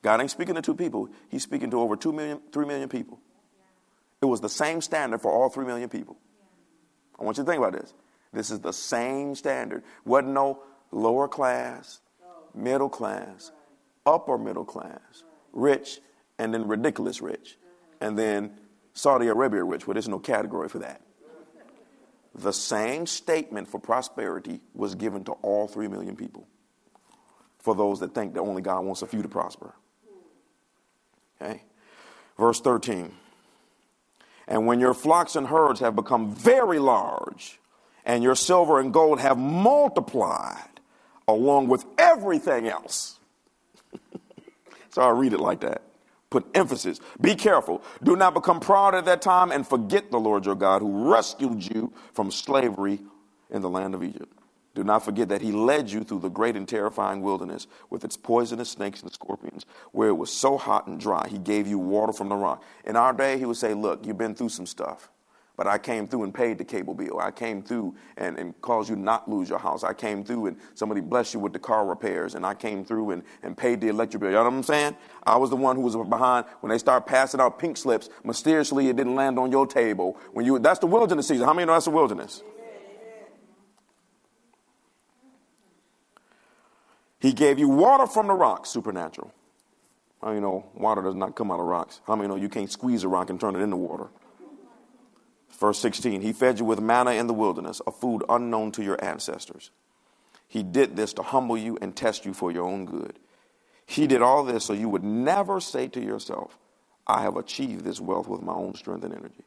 [0.04, 3.20] God ain't speaking to two people, He's speaking to over 2 million, 3 million people.
[4.22, 6.18] It was the same standard for all 3 million people.
[7.20, 7.94] I want you to think about this.
[8.32, 9.84] This is the same standard.
[10.06, 12.00] Wasn't no lower class,
[12.54, 13.52] middle class,
[14.06, 16.00] upper middle class, rich,
[16.38, 17.58] and then ridiculous rich,
[18.00, 18.52] and then
[18.94, 21.02] Saudi Arabia rich, Well, there's no category for that.
[22.38, 26.48] The same statement for prosperity was given to all 3 million people
[27.60, 29.74] for those that think that only God wants a few to prosper.
[31.42, 31.64] Okay?
[32.38, 33.12] Verse 13.
[34.48, 37.60] And when your flocks and herds have become very large,
[38.08, 40.80] and your silver and gold have multiplied
[41.28, 43.20] along with everything else.
[44.90, 45.82] so I read it like that.
[46.30, 47.00] Put emphasis.
[47.22, 47.82] Be careful.
[48.04, 51.66] Do not become proud at that time and forget the Lord your God who rescued
[51.66, 53.00] you from slavery
[53.50, 54.34] in the land of Egypt.
[54.76, 58.16] Do not forget that he led you through the great and terrifying wilderness with its
[58.16, 61.28] poisonous snakes and scorpions, where it was so hot and dry.
[61.28, 62.64] He gave you water from the rock.
[62.86, 65.10] In our day, he would say, Look, you've been through some stuff,
[65.58, 67.20] but I came through and paid the cable bill.
[67.20, 69.84] I came through and, and caused you not lose your house.
[69.84, 73.10] I came through and somebody blessed you with the car repairs, and I came through
[73.10, 74.30] and, and paid the electric bill.
[74.30, 74.96] You know what I'm saying?
[75.24, 78.08] I was the one who was behind when they start passing out pink slips.
[78.24, 80.16] Mysteriously, it didn't land on your table.
[80.32, 81.46] When you That's the wilderness season.
[81.46, 82.44] How many know that's the wilderness?
[87.20, 89.34] He gave you water from the rocks, supernatural.
[90.22, 92.00] How you know water does not come out of rocks?
[92.06, 94.08] How many know you can't squeeze a rock and turn it into water?
[95.58, 99.04] Verse 16, he fed you with manna in the wilderness, a food unknown to your
[99.04, 99.72] ancestors.
[100.48, 103.20] He did this to humble you and test you for your own good.
[103.86, 106.58] He did all this so you would never say to yourself,
[107.08, 109.46] I have achieved this wealth with my own strength and energy.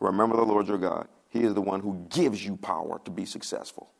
[0.00, 1.08] Remember the Lord your God.
[1.28, 3.90] He is the one who gives you power to be successful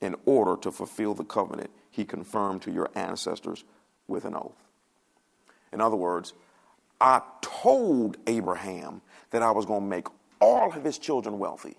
[0.00, 3.64] in order to fulfill the covenant he confirmed to your ancestors
[4.06, 4.62] with an oath.
[5.72, 6.34] In other words,
[7.00, 9.02] I told Abraham
[9.34, 10.06] that I was going to make
[10.40, 11.76] all of his children wealthy.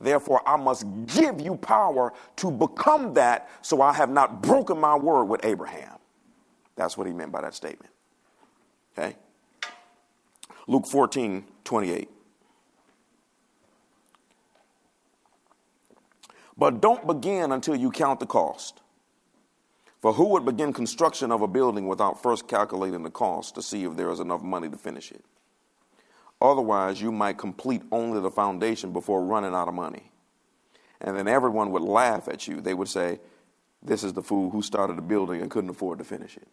[0.00, 4.96] Therefore, I must give you power to become that so I have not broken my
[4.96, 5.98] word with Abraham.
[6.74, 7.92] That's what he meant by that statement.
[8.98, 9.16] Okay?
[10.66, 12.08] Luke 14, 28.
[16.56, 18.80] But don't begin until you count the cost.
[20.00, 23.84] For who would begin construction of a building without first calculating the cost to see
[23.84, 25.22] if there is enough money to finish it?
[26.40, 30.10] Otherwise, you might complete only the foundation before running out of money.
[31.00, 32.60] And then everyone would laugh at you.
[32.60, 33.20] They would say,
[33.82, 36.48] This is the fool who started the building and couldn't afford to finish it.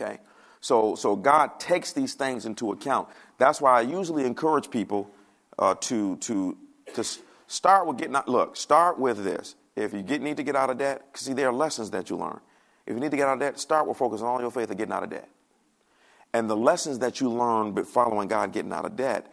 [0.00, 0.18] Okay?
[0.60, 3.08] So, so God takes these things into account.
[3.38, 5.10] That's why I usually encourage people
[5.58, 6.56] uh, to, to,
[6.94, 7.04] to
[7.46, 8.28] start with getting out.
[8.28, 9.54] Look, start with this.
[9.76, 12.16] If you get, need to get out of debt, see, there are lessons that you
[12.16, 12.40] learn.
[12.86, 14.68] If you need to get out of debt, start with focusing on all your faith
[14.68, 15.28] and getting out of debt.
[16.32, 19.32] And the lessons that you learn but following God getting out of debt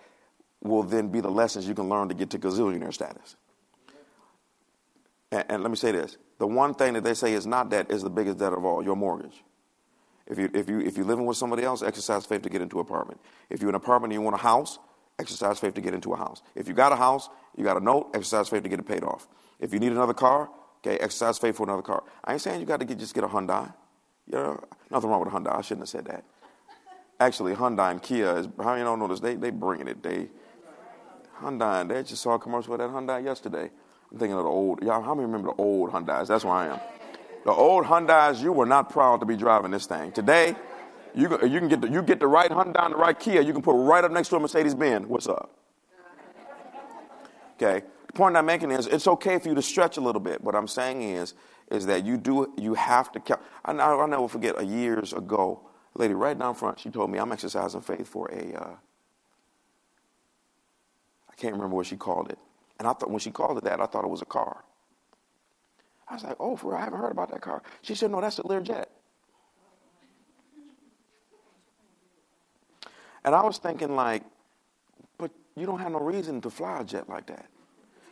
[0.63, 3.36] will then be the lessons you can learn to get to gazillionaire status.
[5.31, 7.91] And, and let me say this the one thing that they say is not debt
[7.91, 9.43] is the biggest debt of all your mortgage.
[10.25, 12.79] If, you, if, you, if you're living with somebody else, exercise faith to get into
[12.79, 13.21] an apartment.
[13.49, 14.77] If you're in an apartment and you want a house,
[15.17, 16.41] exercise faith to get into a house.
[16.53, 19.03] If you got a house, you got a note, exercise faith to get it paid
[19.03, 19.27] off.
[19.60, 22.03] If you need another car, okay, exercise faith for another car.
[22.25, 23.73] I ain't saying you got to get, just get a Hyundai.
[24.27, 25.57] You know, nothing wrong with a Hyundai.
[25.57, 26.25] I shouldn't have said that.
[27.19, 29.19] Actually, Hyundai and Kia is, how you don't know this?
[29.19, 30.03] They, they bringing it.
[30.03, 30.30] They,
[31.41, 33.71] Hyundai, they just saw a commercial with that Hyundai yesterday.
[34.12, 36.27] I'm thinking of the old, y'all, how many remember the old Hyundais?
[36.27, 36.80] That's where I am.
[37.45, 40.12] The old Hyundais, you were not proud to be driving this thing.
[40.12, 40.56] Today,
[41.15, 43.53] you, you can get the, you get the right Hyundai and the right Kia, you
[43.53, 45.08] can put right up next to a Mercedes Benz.
[45.08, 45.51] What's up?
[47.56, 47.84] Okay.
[48.08, 50.41] The point I'm making is it's okay for you to stretch a little bit.
[50.43, 51.34] What I'm saying is,
[51.71, 53.39] is that you do you have to.
[53.65, 55.62] I, will never forget a years ago,
[55.97, 58.53] lady right down front, she told me I'm exercising faith for a.
[58.53, 58.75] Uh,
[61.29, 62.39] I can't remember what she called it.
[62.79, 64.63] And I thought when she called it that, I thought it was a car.
[66.07, 67.62] I was like, oh, for real, I haven't heard about that car.
[67.81, 68.86] She said, no, that's a Learjet.
[73.25, 74.23] And I was thinking, like,
[75.17, 77.47] but you don't have no reason to fly a jet like that.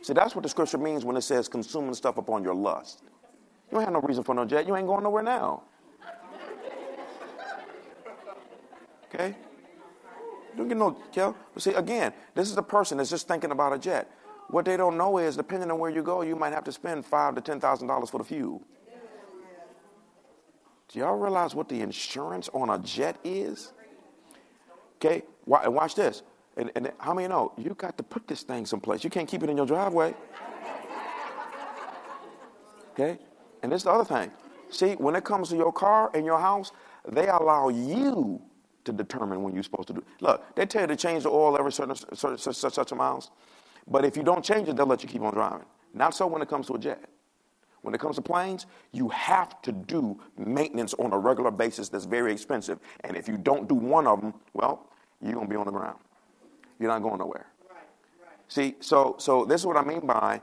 [0.02, 3.02] See, that's what the scripture means when it says consuming stuff upon your lust.
[3.70, 4.66] You don't have no reason for no jet.
[4.66, 5.62] You ain't going nowhere now.
[9.08, 9.34] Okay?
[10.56, 11.36] Don't get no Kel.
[11.58, 14.10] See, again, this is a person that's just thinking about a jet.
[14.48, 17.04] What they don't know is, depending on where you go, you might have to spend
[17.04, 18.62] five to ten thousand dollars for the fuel.
[20.88, 23.72] Do y'all realize what the insurance on a jet is?
[24.96, 25.24] Okay,
[25.62, 26.22] and watch this.
[26.56, 29.04] And, and how many know you got to put this thing someplace?
[29.04, 30.14] You can't keep it in your driveway.
[32.92, 33.18] Okay,
[33.62, 34.30] and this is the other thing.
[34.70, 36.72] See, when it comes to your car and your house,
[37.06, 38.40] they allow you
[38.86, 40.04] to determine when you're supposed to do.
[40.20, 43.30] Look, they tell you to change the oil every certain such, such, such, miles.
[43.86, 45.66] But if you don't change it, they'll let you keep on driving.
[45.94, 47.04] Not so when it comes to a jet.
[47.82, 52.04] When it comes to planes, you have to do maintenance on a regular basis that's
[52.04, 52.80] very expensive.
[53.04, 54.88] And if you don't do one of them, well,
[55.22, 55.98] you're going to be on the ground.
[56.80, 57.46] You're not going nowhere.
[57.68, 57.78] Right,
[58.20, 58.38] right.
[58.48, 60.40] See, so, so this is what I mean by,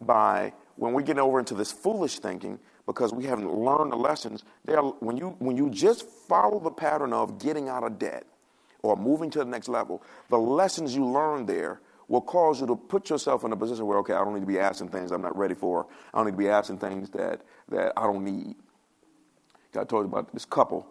[0.00, 4.44] by when we get over into this foolish thinking, because we haven't learned the lessons,
[4.64, 8.24] there, when, you, when you just follow the pattern of getting out of debt
[8.82, 12.76] or moving to the next level, the lessons you learn there will cause you to
[12.76, 15.22] put yourself in a position where, okay, I don't need to be asking things I'm
[15.22, 15.86] not ready for.
[16.12, 18.56] I don't need to be asking things that, that I don't need.
[19.74, 20.86] I told you about this couple,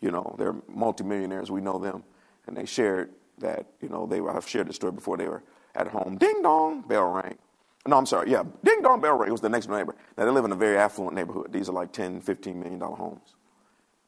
[0.00, 2.04] you know, they're multimillionaires, we know them,
[2.46, 5.42] and they shared that, you know, they were, I've shared the story before, they were
[5.74, 7.38] at home, ding dong, bell rang.
[7.86, 9.28] No, I'm sorry, yeah, ding dong, bell rang.
[9.28, 9.94] It was the next neighbor.
[10.18, 11.52] Now, they live in a very affluent neighborhood.
[11.52, 13.34] These are like 10, 15 million dollar homes,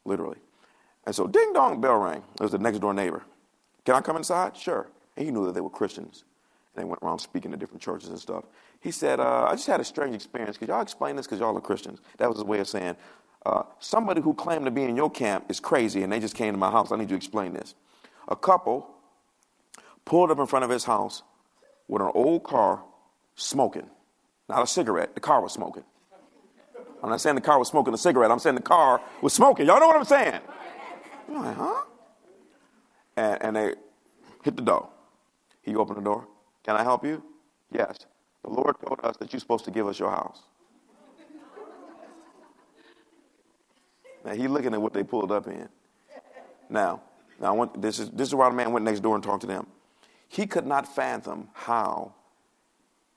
[0.05, 0.37] literally.
[1.05, 2.23] And so, ding dong, bell rang.
[2.35, 3.23] It was the next door neighbor.
[3.85, 4.55] Can I come inside?
[4.57, 4.89] Sure.
[5.17, 6.23] And he knew that they were Christians.
[6.75, 8.45] And they went around speaking to different churches and stuff.
[8.81, 10.57] He said, uh, I just had a strange experience.
[10.57, 11.25] Could y'all explain this?
[11.25, 11.99] Because y'all are Christians.
[12.17, 12.95] That was his way of saying,
[13.45, 16.53] uh, somebody who claimed to be in your camp is crazy and they just came
[16.53, 16.91] to my house.
[16.91, 17.75] I need you to explain this.
[18.27, 18.89] A couple
[20.05, 21.23] pulled up in front of his house
[21.87, 22.83] with an old car
[23.41, 23.89] smoking.
[24.47, 25.83] Not a cigarette, the car was smoking.
[27.01, 29.65] I'm not saying the car was smoking a cigarette, I'm saying the car was smoking.
[29.67, 30.39] Y'all know what I'm saying?
[31.29, 31.83] I'm like, huh?
[33.15, 33.73] And, and they
[34.43, 34.89] hit the door.
[35.61, 36.27] He opened the door.
[36.63, 37.23] Can I help you?
[37.71, 37.97] Yes.
[38.43, 40.41] The Lord told us that you're supposed to give us your house.
[44.25, 45.69] Now he looking at what they pulled up in.
[46.69, 47.01] Now,
[47.39, 49.41] now I want, this is this is why the man went next door and talked
[49.41, 49.67] to them.
[50.27, 52.13] He could not fathom how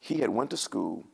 [0.02, 1.04] he had went to school,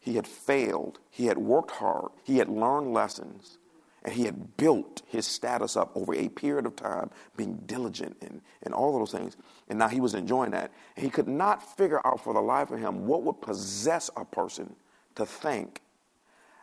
[0.00, 3.58] he had failed, he had worked hard, he had learned lessons,
[4.02, 8.40] and he had built his status up over a period of time, being diligent and,
[8.64, 9.36] and all of those things.
[9.68, 10.72] And now he was enjoying that.
[10.96, 14.74] He could not figure out for the life of him what would possess a person
[15.14, 15.80] to think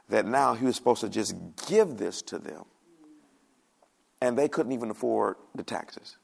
[0.09, 1.35] that now he was supposed to just
[1.67, 2.65] give this to them.
[4.21, 6.17] And they couldn't even afford the taxes.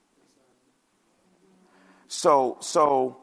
[2.10, 3.21] So, so,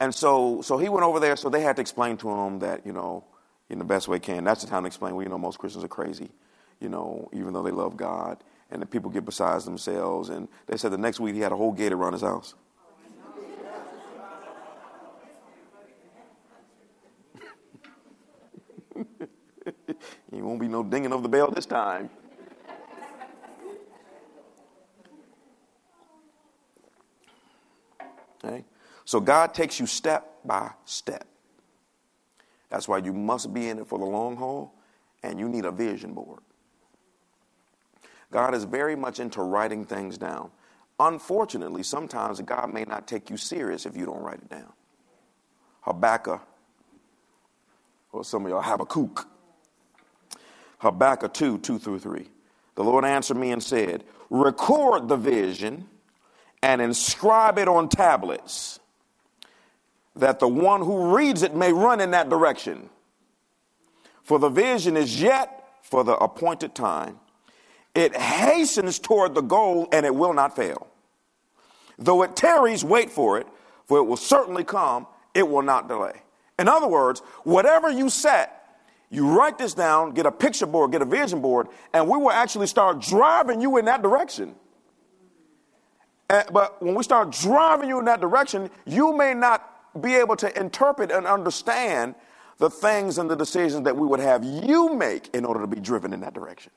[0.00, 2.86] and so, so he went over there, so they had to explain to him that,
[2.86, 3.22] you know,
[3.68, 4.44] in the best way can.
[4.44, 6.30] That's the time to explain, well, you know, most Christians are crazy,
[6.80, 8.42] you know, even though they love God.
[8.70, 10.30] And the people get besides themselves.
[10.30, 12.54] And they said the next week he had a whole gate around his house.
[20.32, 22.08] He won't be no dinging of the bell this time.
[28.42, 28.64] Okay?
[29.10, 31.26] So God takes you step by step.
[32.68, 34.72] That's why you must be in it for the long haul
[35.24, 36.38] and you need a vision board.
[38.30, 40.52] God is very much into writing things down.
[41.00, 44.72] Unfortunately, sometimes God may not take you serious if you don't write it down.
[45.80, 46.46] Habakkuk,
[48.12, 49.26] or some of y'all Habakkuk.
[50.78, 52.28] Habakkuk 2 2 through 3.
[52.76, 55.88] The Lord answered me and said, Record the vision
[56.62, 58.79] and inscribe it on tablets,
[60.20, 62.88] that the one who reads it may run in that direction.
[64.22, 67.18] For the vision is yet for the appointed time.
[67.94, 70.86] It hastens toward the goal and it will not fail.
[71.98, 73.46] Though it tarries, wait for it,
[73.86, 76.22] for it will certainly come, it will not delay.
[76.58, 78.56] In other words, whatever you set,
[79.10, 82.30] you write this down, get a picture board, get a vision board, and we will
[82.30, 84.54] actually start driving you in that direction.
[86.28, 89.66] And, but when we start driving you in that direction, you may not
[89.98, 92.14] be able to interpret and understand
[92.58, 95.80] the things and the decisions that we would have you make in order to be
[95.80, 96.72] driven in that direction.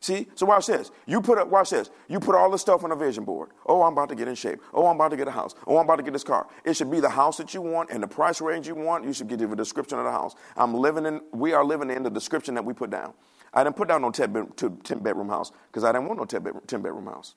[0.00, 0.92] See, so watch this.
[1.06, 1.90] You put up, watch this.
[2.06, 3.50] You put all this stuff on a vision board.
[3.66, 4.60] Oh, I'm about to get in shape.
[4.72, 5.56] Oh, I'm about to get a house.
[5.66, 6.46] Oh, I'm about to get this car.
[6.64, 9.04] It should be the house that you want and the price range you want.
[9.04, 10.36] You should give you a description of the house.
[10.56, 13.12] I'm living in, we are living in the description that we put down.
[13.52, 16.26] I didn't put down no 10, bed, 10 bedroom house because I didn't want no
[16.26, 17.34] 10 bedroom, 10 bedroom house.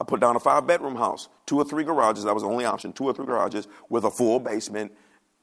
[0.00, 2.24] I put down a five bedroom house, two or three garages.
[2.24, 2.92] That was the only option.
[2.92, 4.92] Two or three garages with a full basement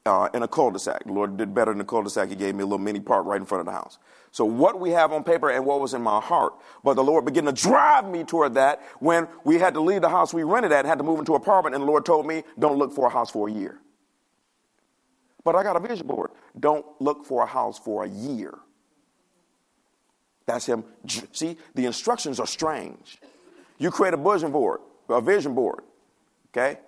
[0.04, 1.04] uh, in a cul-de-sac.
[1.04, 2.28] The Lord did better than the cul-de-sac.
[2.28, 3.98] He gave me a little mini park right in front of the house.
[4.32, 7.24] So what we have on paper and what was in my heart, but the Lord
[7.24, 10.72] began to drive me toward that when we had to leave the house we rented
[10.72, 12.92] at, and had to move into an apartment, and the Lord told me, "Don't look
[12.92, 13.80] for a house for a year."
[15.44, 16.30] But I got a vision board.
[16.58, 18.58] Don't look for a house for a year.
[20.46, 20.84] That's him.
[21.32, 23.18] See, the instructions are strange.
[23.78, 25.80] You create a vision board, a vision board.
[26.50, 26.78] Okay,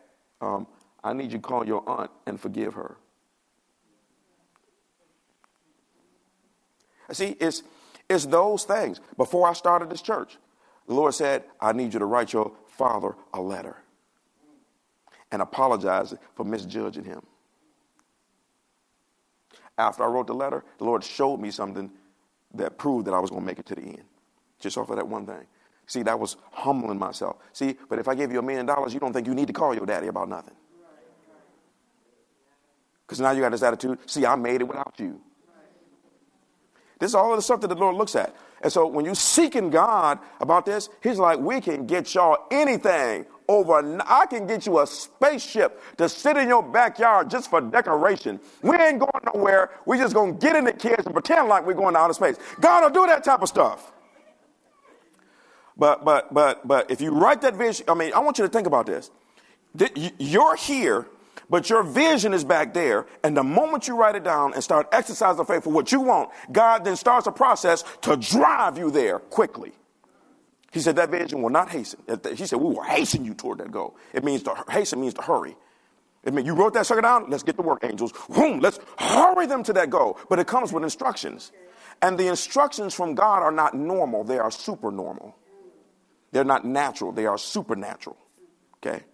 [0.40, 0.66] um,
[1.02, 2.96] I need you to call your aunt and forgive her.
[7.12, 7.62] See, it's,
[8.08, 9.00] it's those things.
[9.16, 10.38] Before I started this church,
[10.86, 13.76] the Lord said, I need you to write your father a letter
[15.32, 17.22] and apologize for misjudging him.
[19.78, 21.90] After I wrote the letter, the Lord showed me something
[22.54, 24.04] that proved that I was going to make it to the end,
[24.58, 25.46] just off of that one thing.
[25.90, 27.38] See, that was humbling myself.
[27.52, 29.52] See, but if I give you a million dollars, you don't think you need to
[29.52, 30.54] call your daddy about nothing.
[33.04, 35.20] Because now you got this attitude see, I made it without you.
[37.00, 38.36] This is all of the stuff that the Lord looks at.
[38.62, 43.26] And so when you're seeking God about this, He's like, we can get y'all anything
[43.48, 44.00] over.
[44.06, 48.38] I can get you a spaceship to sit in your backyard just for decoration.
[48.62, 49.70] We ain't going nowhere.
[49.86, 52.14] we just going to get in the kids and pretend like we're going to outer
[52.14, 52.36] space.
[52.60, 53.92] God will do that type of stuff.
[55.80, 58.50] But, but, but, but if you write that vision, I mean, I want you to
[58.50, 59.10] think about this.
[60.18, 61.08] You're here
[61.50, 63.06] but your vision is back there.
[63.24, 66.30] And the moment you write it down and start exercising faith for what you want,
[66.52, 69.72] God then starts a process to drive you there quickly.
[70.70, 72.00] He said that vision will not hasten.
[72.36, 73.96] He said we will hasten you toward that goal.
[74.12, 75.56] It means to hasten means to hurry.
[76.22, 77.28] It means you wrote that sucker down.
[77.28, 78.12] Let's get to work, angels.
[78.28, 80.18] Boom, let's hurry them to that goal.
[80.28, 81.50] But it comes with instructions.
[82.02, 85.36] And the instructions from God are not normal, they are super normal.
[86.32, 88.16] They're not natural, they are supernatural.
[88.76, 89.04] Okay?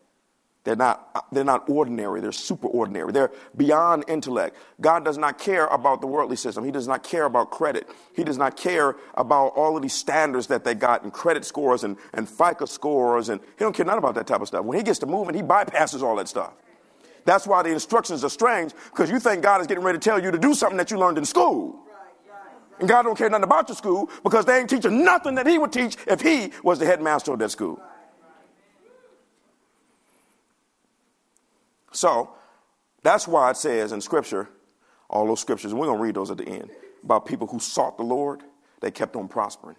[0.67, 3.13] They're not, uh, they're not ordinary, they're super ordinary.
[3.13, 4.57] They're beyond intellect.
[4.81, 6.65] God does not care about the worldly system.
[6.65, 7.89] He does not care about credit.
[8.17, 11.85] He does not care about all of these standards that they got and credit scores
[11.85, 13.29] and, and FICO scores.
[13.29, 14.65] And he don't care none about that type of stuff.
[14.65, 16.53] When he gets to moving, he bypasses all that stuff.
[17.25, 20.21] That's why the instructions are strange, because you think God is getting ready to tell
[20.21, 21.86] you to do something that you learned in school.
[22.79, 25.59] And God don't care nothing about your school because they ain't teaching nothing that he
[25.59, 27.81] would teach if he was the headmaster of that school.
[31.93, 32.35] So
[33.03, 34.49] that's why it says in Scripture,
[35.09, 36.71] all those scriptures, we're going to read those at the end,
[37.03, 38.43] about people who sought the Lord,
[38.81, 39.77] they kept on prospering.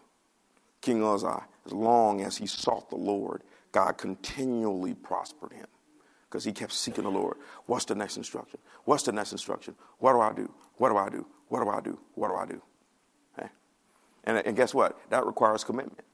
[0.82, 5.68] King Uzziah, as long as he sought the Lord, God continually prospered him
[6.30, 7.38] because he kept seeking the Lord.
[7.66, 8.60] What's the next instruction?
[8.86, 9.76] What's the next instruction?
[10.00, 10.52] What do I do?
[10.78, 11.26] What do I do?
[11.50, 12.00] What do I do?
[12.16, 12.62] What do I do?
[14.28, 15.00] And, and guess what?
[15.10, 16.06] That requires commitment.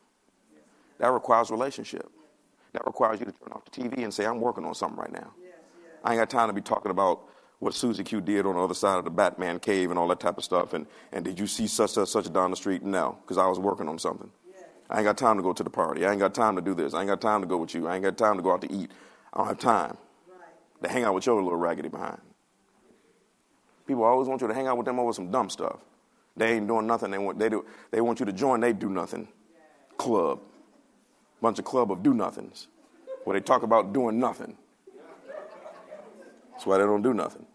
[1.00, 2.10] That requires relationship.
[2.72, 5.12] That requires you to turn off the TV and say, I'm working on something right
[5.12, 5.34] now.
[6.04, 7.22] I ain't got time to be talking about
[7.60, 10.20] what Susie Q did on the other side of the Batman cave and all that
[10.20, 10.74] type of stuff.
[10.74, 12.84] And, and did you see such, such, such down the street?
[12.84, 14.30] No, because I was working on something.
[14.90, 16.06] I ain't got time to go to the party.
[16.06, 16.94] I ain't got time to do this.
[16.94, 17.88] I ain't got time to go with you.
[17.88, 18.92] I ain't got time to go out to eat.
[19.34, 19.98] I don't have time
[20.84, 22.20] to hang out with your little raggedy behind.
[23.88, 25.80] People always want you to hang out with them over some dumb stuff.
[26.38, 27.12] They ain't doing nothing.
[27.12, 29.28] They want, they do, they want you to join they do nothing
[29.98, 30.42] club.
[31.42, 32.68] Bunch of club of do nothings.
[33.26, 34.58] where they talk about doing nothing.
[36.52, 37.46] That's why they don't do nothing.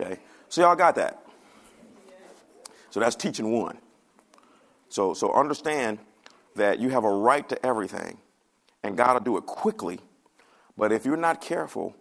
[0.00, 1.22] Okay, so y'all got that.
[2.90, 3.78] So that's teaching one.
[4.88, 5.98] So, so understand
[6.56, 8.18] that you have a right to everything,
[8.82, 10.00] and God will do it quickly.
[10.76, 11.94] But if you're not careful,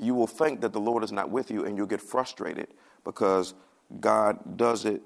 [0.00, 2.68] you will think that the Lord is not with you, and you'll get frustrated
[3.04, 3.54] because
[4.00, 5.02] God does it.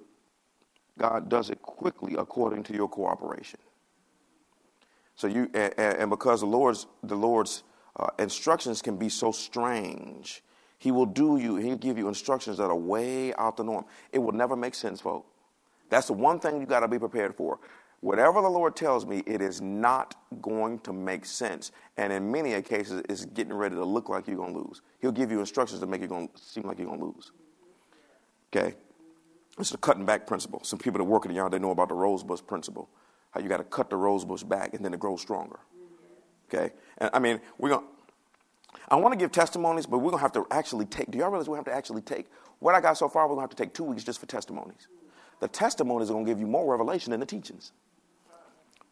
[0.99, 3.61] God does it quickly according to your cooperation.
[5.15, 7.63] So you and, and because the Lord's the Lord's
[7.99, 10.43] uh, instructions can be so strange,
[10.79, 11.57] He will do you.
[11.57, 13.85] He'll give you instructions that are way out the norm.
[14.13, 15.29] It will never make sense, folks.
[15.91, 17.59] That's the one thing you got to be prepared for.
[18.01, 21.71] Whatever the Lord tells me, it is not going to make sense.
[21.99, 24.81] And in many cases, it's getting ready to look like you're going to lose.
[25.01, 27.33] He'll give you instructions to make it going to seem like you're going to lose.
[28.53, 28.75] Okay?
[29.59, 30.65] It's the cutting back principle.
[30.65, 32.89] Some people that work in the yard, they know about the rose bush principle.
[33.33, 35.61] How you got to cut the rose bush back and then it grows stronger.
[36.49, 36.73] Okay?
[36.99, 37.87] And I mean, we're going to.
[38.89, 41.11] I want to give testimonies, but we're going to have to actually take.
[41.11, 42.27] Do y'all realize we have to actually take
[42.61, 43.25] what I got so far?
[43.25, 44.89] We're going to have to take two weeks just for testimonies
[45.41, 47.73] the testimonies are going to give you more revelation than the teachings.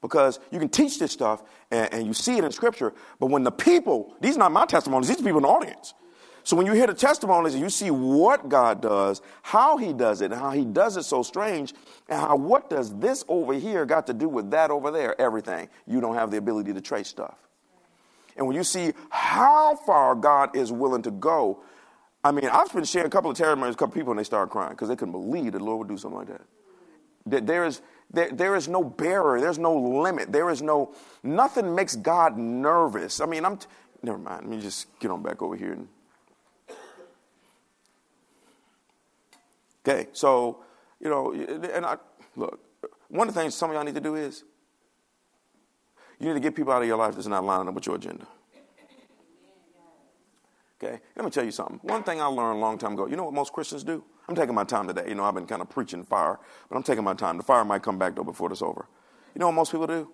[0.01, 3.43] Because you can teach this stuff and, and, you see it in scripture, but when
[3.43, 5.95] the people, these are not my testimonies, these are people in the audience.
[6.45, 10.21] So when you hear the testimonies and you see what God does, how he does
[10.21, 11.75] it, and how he does it so strange,
[12.09, 15.69] and how what does this over here got to do with that over there, everything,
[15.87, 17.37] you don't have the ability to trace stuff.
[18.37, 21.61] And when you see how far God is willing to go
[22.25, 24.25] I mean, I've been sharing a couple of testimonies, a couple of people, and they
[24.25, 26.43] start crying because they couldn't believe the Lord would do something like that.
[27.27, 27.47] that.
[27.47, 27.81] There is,
[28.11, 29.41] there, there is no barrier.
[29.41, 30.33] There's no limit.
[30.33, 33.21] There is no, nothing makes God nervous.
[33.21, 33.67] I mean, I'm, t-
[34.03, 34.47] never mind.
[34.47, 35.73] Let me just get on back over here.
[35.73, 35.89] And,
[39.87, 40.65] okay, so,
[41.01, 41.97] you know, and I,
[42.37, 42.61] look,
[43.09, 44.45] one of the things some of y'all need to do is
[46.19, 47.97] you need to get people out of your life that's not lining up with your
[47.97, 48.27] agenda.
[50.83, 51.81] Okay, let me tell you something.
[51.83, 54.05] One thing I learned a long time ago, you know what most Christians do?
[54.29, 55.07] I'm taking my time today.
[55.09, 57.37] You know, I've been kind of preaching fire, but I'm taking my time.
[57.37, 58.87] The fire might come back though before it's over.
[59.35, 60.09] You know what most people do?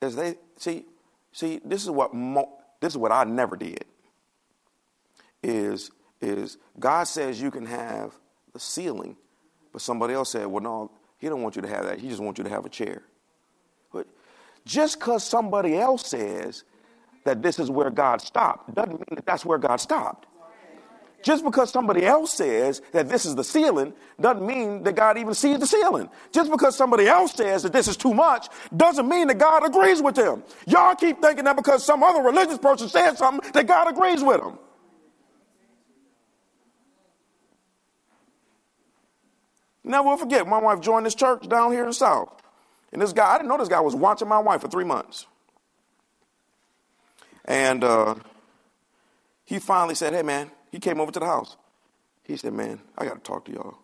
[0.00, 0.84] Is they see,
[1.32, 3.84] see, this is what mo- this is what I never did.
[5.42, 5.90] Is
[6.20, 8.14] is God says you can have
[8.52, 9.16] the ceiling,
[9.72, 11.98] but somebody else said, well, no, He don't want you to have that.
[11.98, 13.02] He just wants you to have a chair.
[13.92, 14.06] But
[14.64, 16.62] just because somebody else says
[17.24, 20.26] that this is where God stopped doesn't mean that that's where God stopped.
[21.22, 25.34] Just because somebody else says that this is the ceiling doesn't mean that God even
[25.34, 26.08] sees the ceiling.
[26.32, 30.00] Just because somebody else says that this is too much doesn't mean that God agrees
[30.00, 30.44] with them.
[30.66, 34.40] Y'all keep thinking that because some other religious person said something that God agrees with
[34.40, 34.58] them.
[39.84, 42.30] Never forget, my wife joined this church down here in South.
[42.92, 45.26] And this guy, I didn't know this guy was watching my wife for three months.
[47.48, 48.14] And uh,
[49.46, 51.56] he finally said, Hey, man, he came over to the house.
[52.22, 53.78] He said, Man, I got to talk to y'all.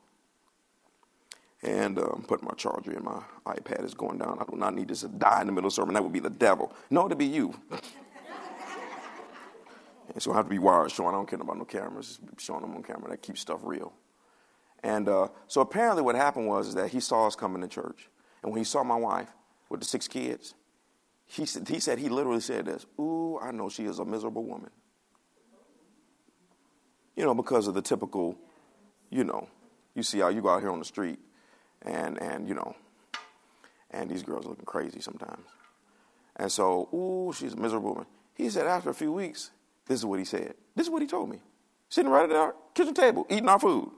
[1.62, 4.36] And I'm putting my charger in my iPad is going down.
[4.38, 5.94] I do not need this to die in the middle of the sermon.
[5.94, 6.74] That would be the devil.
[6.90, 7.54] No, it'd be you.
[7.70, 7.80] and
[10.22, 11.08] so I have to be wired showing.
[11.08, 12.18] I don't care about no cameras.
[12.36, 13.08] Showing them on camera.
[13.08, 13.94] That keeps stuff real.
[14.82, 18.10] And uh, so apparently what happened was that he saw us coming to church.
[18.42, 19.30] And when he saw my wife
[19.70, 20.52] with the six kids,
[21.26, 24.44] he said, he said, he literally said this, Ooh, I know she is a miserable
[24.44, 24.70] woman.
[27.16, 28.36] You know, because of the typical,
[29.10, 29.48] you know,
[29.94, 31.18] you see how you go out here on the street
[31.82, 32.74] and, and you know,
[33.90, 35.46] and these girls looking crazy sometimes.
[36.36, 38.06] And so, ooh, she's a miserable woman.
[38.34, 39.50] He said after a few weeks,
[39.86, 40.54] this is what he said.
[40.74, 41.38] This is what he told me.
[41.88, 43.90] Sitting right at our kitchen table, eating our food.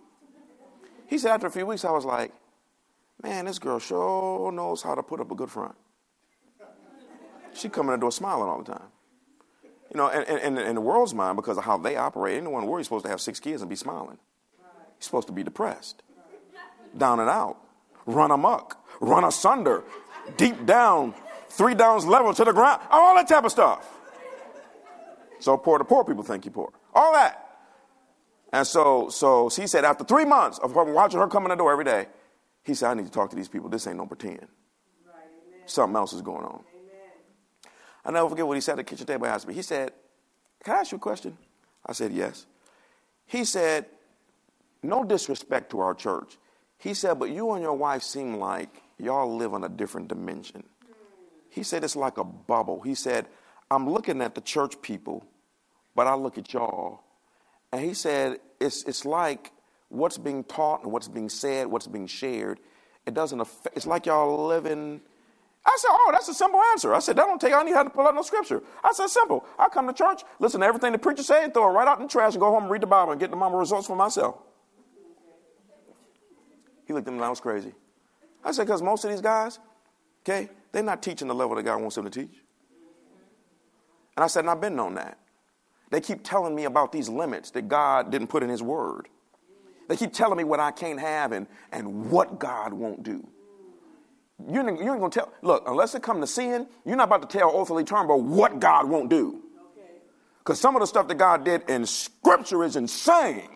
[1.06, 2.32] He said after a few weeks, I was like,
[3.22, 5.74] man, this girl sure knows how to put up a good front.
[7.56, 8.88] She coming in the door smiling all the time.
[9.90, 12.62] You know, and, and, and in the world's mind, because of how they operate, anyone
[12.62, 14.18] the world is supposed to have six kids and be smiling.
[14.58, 16.02] You're supposed to be depressed,
[16.96, 17.58] down and out,
[18.04, 19.84] run amok, run asunder,
[20.36, 21.14] deep down,
[21.50, 23.88] three downs level to the ground, all that type of stuff.
[25.38, 26.72] So poor the poor people think you're poor.
[26.94, 27.42] All that.
[28.52, 31.72] And so, so he said after three months of watching her come in the door
[31.72, 32.06] every day,
[32.64, 33.68] he said, I need to talk to these people.
[33.68, 34.46] This ain't no pretend.
[35.66, 36.64] Something else is going on.
[38.06, 39.54] I never forget what he said at the kitchen table He asked me.
[39.54, 39.92] He said,
[40.64, 41.36] Can I ask you a question?
[41.84, 42.46] I said, Yes.
[43.26, 43.86] He said,
[44.82, 46.38] No disrespect to our church.
[46.78, 50.62] He said, But you and your wife seem like y'all live on a different dimension.
[51.50, 52.80] He said, It's like a bubble.
[52.80, 53.26] He said,
[53.70, 55.26] I'm looking at the church people,
[55.96, 57.00] but I look at y'all.
[57.72, 59.50] And he said, It's, it's like
[59.88, 62.60] what's being taught and what's being said, what's being shared.
[63.04, 65.00] It doesn't affect, it's like y'all living
[65.66, 66.94] I said, oh, that's a simple answer.
[66.94, 68.62] I said, that don't take, I need to pull out no scripture.
[68.84, 69.44] I said, simple.
[69.58, 71.98] I come to church, listen to everything the preacher say, and throw it right out
[71.98, 73.88] in the trash and go home and read the Bible and get the mama results
[73.88, 74.38] for myself.
[76.86, 77.74] He looked at me like I was crazy.
[78.44, 79.58] I said, because most of these guys,
[80.22, 82.42] okay, they're not teaching the level that God wants them to teach.
[84.16, 85.18] And I said, and I've been on that.
[85.90, 89.08] They keep telling me about these limits that God didn't put in His Word.
[89.88, 93.26] They keep telling me what I can't have and, and what God won't do.
[94.38, 95.32] You ain't, you ain't gonna tell.
[95.42, 98.88] Look, unless it come to sin, you're not about to tell Oathly Turnbough what God
[98.88, 99.42] won't do.
[100.38, 103.48] Because some of the stuff that God did in Scripture is insane.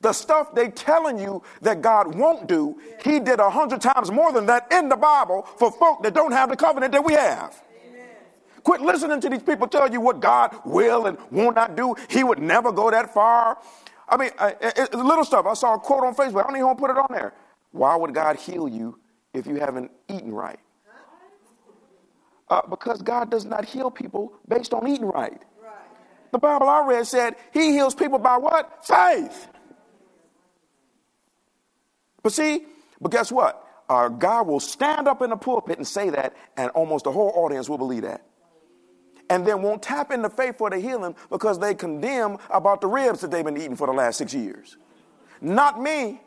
[0.00, 4.32] The stuff they telling you that God won't do, He did a hundred times more
[4.32, 7.60] than that in the Bible for folk that don't have the covenant that we have.
[8.62, 11.94] Quit listening to these people tell you what God will and will not do.
[12.08, 13.58] He would never go that far.
[14.08, 14.52] I mean, uh,
[14.92, 15.46] little stuff.
[15.46, 16.40] I saw a quote on Facebook.
[16.40, 17.34] I don't even want to put it on there.
[17.72, 18.98] Why would God heal you
[19.34, 20.60] if you haven't eaten right?
[22.48, 25.42] Uh, because God does not heal people based on eating right.
[26.32, 28.86] The Bible I read said He heals people by what?
[28.86, 29.48] Faith.
[32.22, 32.66] But see,
[33.00, 33.60] but guess what?
[33.88, 37.32] Uh, God will stand up in the pulpit and say that, and almost the whole
[37.36, 38.22] audience will believe that.
[39.30, 43.20] And then won't tap into faith for the healing because they condemn about the ribs
[43.20, 44.76] that they've been eating for the last six years.
[45.40, 46.20] Not me.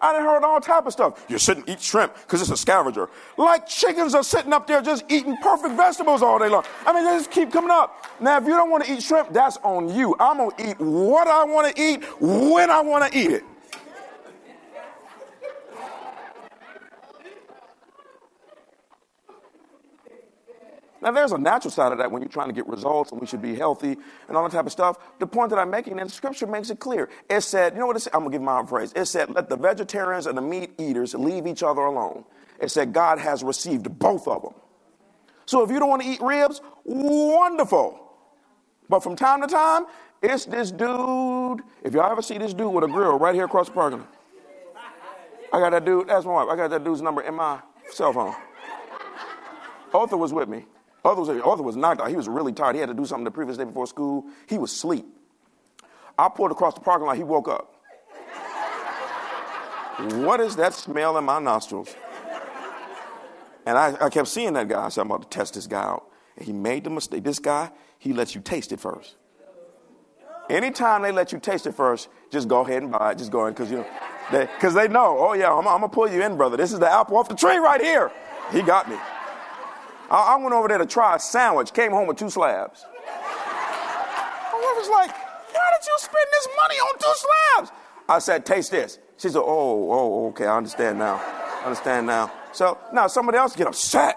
[0.00, 1.24] I done heard all type of stuff.
[1.28, 3.08] You shouldn't eat shrimp because it's a scavenger.
[3.36, 6.64] Like chickens are sitting up there just eating perfect vegetables all day long.
[6.86, 8.06] I mean, they just keep coming up.
[8.20, 10.16] Now, if you don't want to eat shrimp, that's on you.
[10.18, 13.44] I'm going to eat what I want to eat when I want to eat it.
[21.02, 23.26] Now, there's a natural side of that when you're trying to get results and we
[23.26, 23.96] should be healthy
[24.28, 24.98] and all that type of stuff.
[25.18, 27.08] The point that I'm making, and scripture makes it clear.
[27.28, 28.14] It said, you know what it said?
[28.14, 28.92] I'm going to give my own phrase.
[28.94, 32.24] It said, let the vegetarians and the meat eaters leave each other alone.
[32.60, 34.54] It said, God has received both of them.
[35.46, 37.98] So if you don't want to eat ribs, wonderful.
[38.88, 39.86] But from time to time,
[40.22, 41.62] it's this dude.
[41.82, 44.14] If y'all ever see this dude with a grill right here across the parking lot,
[45.52, 46.08] I got that dude.
[46.08, 46.48] That's my wife.
[46.50, 47.58] I got that dude's number in my
[47.90, 48.34] cell phone.
[49.94, 50.66] Arthur was with me.
[51.04, 52.08] Arthur was, Arthur was knocked out.
[52.08, 52.74] He was really tired.
[52.74, 54.24] He had to do something the previous day before school.
[54.46, 55.06] He was asleep.
[56.18, 57.16] I pulled across the parking lot.
[57.16, 57.74] He woke up.
[60.24, 61.94] what is that smell in my nostrils?
[63.66, 64.84] And I, I kept seeing that guy.
[64.84, 66.06] I said, I'm about to test this guy out.
[66.36, 67.24] And he made the mistake.
[67.24, 69.16] This guy, he lets you taste it first.
[70.50, 73.18] Anytime they let you taste it first, just go ahead and buy it.
[73.18, 73.86] Just go in because you know,
[74.32, 75.16] they, they, know.
[75.18, 76.56] Oh yeah, I'm, I'm, gonna pull you in, brother.
[76.56, 78.10] This is the apple off the tree right here.
[78.52, 78.96] He got me.
[80.10, 82.84] I, I went over there to try a sandwich, came home with two slabs.
[83.06, 87.72] My wife was like, why did you spend this money on two slabs?
[88.08, 88.98] I said, taste this.
[89.18, 91.20] She said, oh, oh, okay, I understand now.
[91.62, 92.32] I understand now.
[92.52, 94.16] So now somebody else get upset.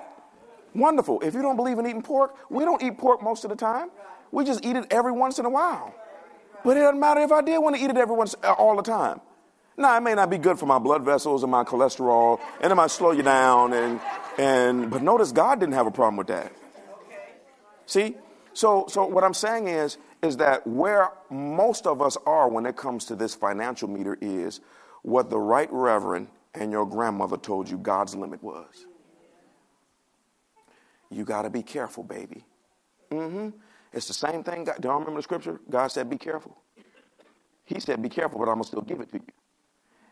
[0.74, 1.22] Wonderful.
[1.22, 3.90] If you don't believe in eating pork, we don't eat pork most of the time.
[4.32, 5.94] We just eat it every once in a while.
[6.64, 8.76] But it doesn't matter if I did want to eat it every once uh, all
[8.76, 9.22] the time.
[9.78, 12.76] Now, it may not be good for my blood vessels and my cholesterol, and it
[12.76, 14.00] might slow you down and
[14.38, 16.52] and but notice God didn't have a problem with that.
[17.86, 18.16] See?
[18.54, 22.78] So so what I'm saying is is that where most of us are when it
[22.78, 24.62] comes to this financial meter is
[25.02, 28.86] what the right reverend and your grandmother told you God's limit was.
[31.10, 32.46] You got to be careful, baby.
[33.12, 33.50] Mm-hmm.
[33.92, 34.64] It's the same thing.
[34.64, 35.60] God, do y'all remember the scripture?
[35.70, 36.58] God said, be careful.
[37.66, 39.26] He said, be careful, but I'm to still give it to you.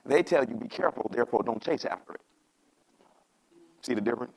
[0.05, 2.21] They tell you, be careful, therefore don't chase after it.
[3.81, 4.33] See the difference?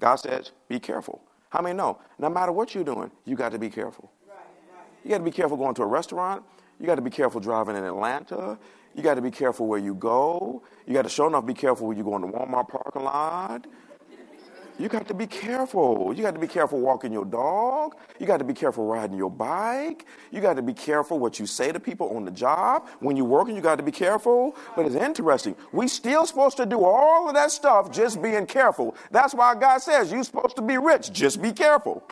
[0.00, 1.22] God says, be careful.
[1.50, 1.98] How many know?
[2.18, 4.10] No matter what you're doing, you got to be careful.
[5.04, 6.42] You got to be careful going to a restaurant.
[6.78, 8.58] You got to be careful driving in Atlanta.
[8.94, 10.62] You got to be careful where you go.
[10.86, 13.66] You got to show enough be careful when you go in the Walmart parking lot.
[14.80, 16.14] You got to be careful.
[16.16, 17.96] You got to be careful walking your dog.
[18.18, 20.06] You got to be careful riding your bike.
[20.30, 22.88] You got to be careful what you say to people on the job.
[23.00, 24.56] When you're working, you got to be careful.
[24.74, 25.54] But it's interesting.
[25.72, 28.96] We still supposed to do all of that stuff just being careful.
[29.10, 31.12] That's why God says you're supposed to be rich.
[31.12, 32.02] Just be careful.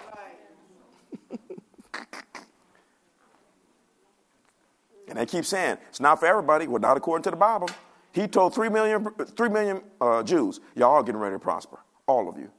[5.09, 6.67] and they keep saying it's not for everybody.
[6.67, 7.71] Well, not according to the Bible.
[8.13, 9.09] He told three million,
[9.39, 11.79] three million uh, Jews, y'all getting ready to prosper.
[12.07, 12.51] All of you.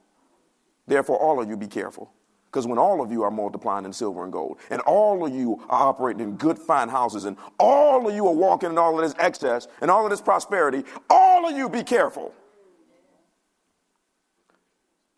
[0.89, 2.11] Therefore, all of you be careful.
[2.47, 5.63] Because when all of you are multiplying in silver and gold, and all of you
[5.69, 9.05] are operating in good, fine houses, and all of you are walking in all of
[9.05, 12.33] this excess and all of this prosperity, all of you be careful.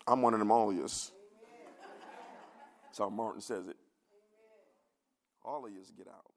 [0.06, 0.82] I'm one of them all of you.
[0.82, 1.12] That's
[2.98, 3.76] how Martin says it.
[5.42, 6.31] All of you get out.